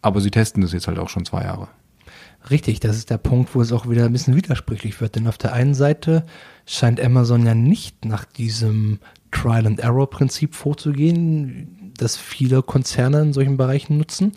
aber 0.00 0.20
sie 0.20 0.30
testen 0.30 0.62
das 0.62 0.72
jetzt 0.72 0.86
halt 0.86 0.98
auch 0.98 1.08
schon 1.08 1.24
zwei 1.24 1.42
Jahre. 1.42 1.68
Richtig, 2.50 2.78
das 2.78 2.96
ist 2.96 3.10
der 3.10 3.18
Punkt, 3.18 3.54
wo 3.54 3.60
es 3.60 3.72
auch 3.72 3.88
wieder 3.88 4.04
ein 4.04 4.12
bisschen 4.12 4.36
widersprüchlich 4.36 5.00
wird. 5.00 5.16
Denn 5.16 5.26
auf 5.26 5.38
der 5.38 5.52
einen 5.52 5.74
Seite 5.74 6.24
scheint 6.64 7.00
Amazon 7.00 7.44
ja 7.44 7.54
nicht 7.54 8.04
nach 8.04 8.24
diesem 8.24 9.00
Trial 9.32 9.66
and 9.66 9.80
Error 9.80 10.08
Prinzip 10.08 10.54
vorzugehen, 10.54 11.92
das 11.98 12.16
viele 12.16 12.62
Konzerne 12.62 13.20
in 13.22 13.32
solchen 13.32 13.56
Bereichen 13.56 13.98
nutzen. 13.98 14.32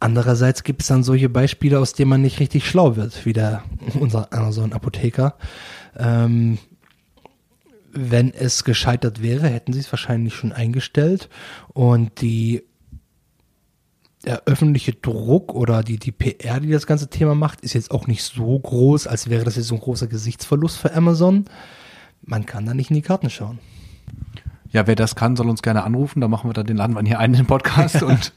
Andererseits 0.00 0.64
gibt 0.64 0.82
es 0.82 0.88
dann 0.88 1.02
solche 1.02 1.28
Beispiele, 1.28 1.78
aus 1.78 1.92
denen 1.92 2.10
man 2.10 2.22
nicht 2.22 2.40
richtig 2.40 2.68
schlau 2.68 2.96
wird, 2.96 3.24
wie 3.26 3.32
der 3.32 3.62
unser 4.00 4.32
Amazon-Apotheker. 4.32 5.36
Ähm, 5.96 6.58
wenn 7.92 8.34
es 8.34 8.64
gescheitert 8.64 9.22
wäre, 9.22 9.48
hätten 9.48 9.72
sie 9.72 9.80
es 9.80 9.92
wahrscheinlich 9.92 10.34
schon 10.34 10.52
eingestellt 10.52 11.28
und 11.72 12.20
die 12.20 12.64
der 14.24 14.42
öffentliche 14.46 14.92
Druck 14.92 15.54
oder 15.54 15.82
die, 15.82 15.98
die 15.98 16.12
PR, 16.12 16.60
die 16.60 16.70
das 16.70 16.86
ganze 16.86 17.08
Thema 17.08 17.34
macht, 17.34 17.60
ist 17.60 17.74
jetzt 17.74 17.90
auch 17.90 18.06
nicht 18.06 18.22
so 18.22 18.58
groß, 18.58 19.06
als 19.06 19.28
wäre 19.28 19.44
das 19.44 19.56
jetzt 19.56 19.66
so 19.66 19.74
ein 19.74 19.80
großer 19.80 20.06
Gesichtsverlust 20.06 20.78
für 20.78 20.94
Amazon. 20.94 21.44
Man 22.22 22.46
kann 22.46 22.64
da 22.64 22.74
nicht 22.74 22.90
in 22.90 22.96
die 22.96 23.02
Karten 23.02 23.28
schauen. 23.28 23.58
Ja, 24.70 24.86
wer 24.86 24.96
das 24.96 25.14
kann, 25.14 25.36
soll 25.36 25.48
uns 25.48 25.62
gerne 25.62 25.84
anrufen. 25.84 26.20
Da 26.20 26.28
machen 26.28 26.48
wir 26.48 26.54
dann 26.54 26.66
den 26.66 26.76
laden 26.76 26.96
wir 26.96 27.02
hier 27.02 27.18
einen 27.18 27.34
in 27.34 27.40
den 27.42 27.46
Podcast 27.46 28.02
und 28.02 28.32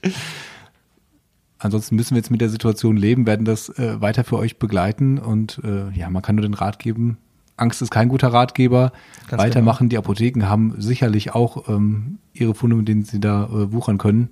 ansonsten 1.60 1.96
müssen 1.96 2.12
wir 2.12 2.17
jetzt 2.17 2.32
mit 2.32 2.41
der 2.41 2.50
Situation 2.50 2.98
leben, 2.98 3.26
werden 3.26 3.46
das 3.46 3.70
äh, 3.70 4.00
weiter 4.02 4.24
für 4.24 4.38
euch 4.38 4.58
begleiten 4.58 5.17
und 5.17 5.62
äh, 5.63 5.89
ja, 5.91 6.10
man 6.10 6.22
kann 6.22 6.36
nur 6.36 6.43
den 6.43 6.54
Rat 6.54 6.80
geben. 6.80 7.17
Angst 7.58 7.82
ist 7.82 7.89
kein 7.89 8.08
guter 8.08 8.32
Ratgeber. 8.32 8.91
Ganz 9.28 9.41
Weitermachen. 9.41 9.89
Genau. 9.89 10.02
Die 10.02 10.06
Apotheken 10.06 10.43
haben 10.46 10.76
sicherlich 10.78 11.34
auch 11.34 11.67
ähm, 11.67 12.20
ihre 12.34 12.54
Funde, 12.54 12.76
mit 12.76 12.88
denen 12.88 13.04
sie 13.04 13.20
da 13.20 13.46
äh, 13.46 13.72
wuchern 13.74 13.98
können. 13.98 14.30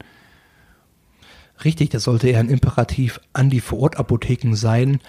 Richtig, 1.64 1.90
das 1.90 2.04
sollte 2.04 2.30
eher 2.30 2.40
ein 2.40 2.50
Imperativ 2.50 3.20
an 3.34 3.50
die 3.50 3.62
Vorortapotheken 3.62 4.54
sein, 4.56 5.00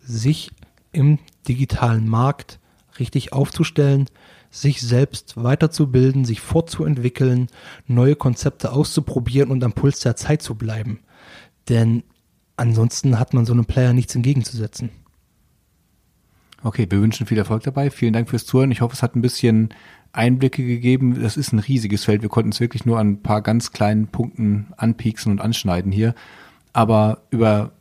sich 0.00 0.50
im 0.92 1.18
digitalen 1.46 2.08
Markt 2.08 2.58
richtig 2.98 3.32
aufzustellen, 3.32 4.06
sich 4.50 4.80
selbst 4.80 5.42
weiterzubilden, 5.42 6.24
sich 6.24 6.40
fortzuentwickeln, 6.40 7.48
neue 7.86 8.16
Konzepte 8.16 8.72
auszuprobieren 8.72 9.50
und 9.50 9.62
am 9.62 9.72
Puls 9.72 10.00
der 10.00 10.16
Zeit 10.16 10.42
zu 10.42 10.54
bleiben. 10.54 11.00
Denn 11.68 12.02
ansonsten 12.56 13.18
hat 13.18 13.34
man 13.34 13.46
so 13.46 13.52
einem 13.52 13.66
Player 13.66 13.92
nichts 13.92 14.14
entgegenzusetzen. 14.14 14.90
Okay, 16.62 16.86
wir 16.90 17.00
wünschen 17.00 17.26
viel 17.26 17.38
Erfolg 17.38 17.62
dabei. 17.62 17.90
Vielen 17.90 18.12
Dank 18.12 18.28
fürs 18.28 18.44
Zuhören. 18.44 18.72
Ich 18.72 18.80
hoffe, 18.80 18.94
es 18.94 19.02
hat 19.02 19.14
ein 19.14 19.22
bisschen 19.22 19.68
Einblicke 20.12 20.64
gegeben. 20.64 21.22
Das 21.22 21.36
ist 21.36 21.52
ein 21.52 21.60
riesiges 21.60 22.04
Feld. 22.04 22.22
Wir 22.22 22.28
konnten 22.28 22.50
es 22.50 22.60
wirklich 22.60 22.84
nur 22.84 22.98
an 22.98 23.10
ein 23.10 23.22
paar 23.22 23.42
ganz 23.42 23.72
kleinen 23.72 24.08
Punkten 24.08 24.66
anpieksen 24.76 25.30
und 25.30 25.40
anschneiden 25.40 25.92
hier. 25.92 26.14
Aber 26.72 27.22
über 27.30 27.72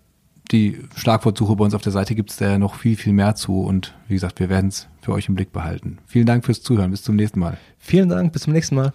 die 0.51 0.79
Schlagwortsuche 0.95 1.55
bei 1.55 1.65
uns 1.65 1.73
auf 1.73 1.81
der 1.81 1.91
Seite 1.91 2.15
gibt 2.15 2.31
es 2.31 2.37
da 2.37 2.57
noch 2.57 2.75
viel, 2.75 2.95
viel 2.95 3.13
mehr 3.13 3.35
zu. 3.35 3.61
Und 3.61 3.95
wie 4.07 4.13
gesagt, 4.13 4.39
wir 4.39 4.49
werden 4.49 4.67
es 4.67 4.87
für 5.01 5.13
euch 5.13 5.27
im 5.27 5.35
Blick 5.35 5.51
behalten. 5.51 5.97
Vielen 6.05 6.27
Dank 6.27 6.45
fürs 6.45 6.61
Zuhören. 6.61 6.91
Bis 6.91 7.01
zum 7.01 7.15
nächsten 7.15 7.39
Mal. 7.39 7.57
Vielen 7.79 8.09
Dank. 8.09 8.31
Bis 8.31 8.43
zum 8.43 8.53
nächsten 8.53 8.75
Mal. 8.75 8.93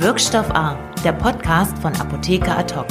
Wirkstoff 0.00 0.50
A, 0.52 0.78
der 1.04 1.12
Podcast 1.12 1.76
von 1.76 1.94
Apotheker 1.96 2.56
Ad 2.56 2.74
hoc. 2.74 2.86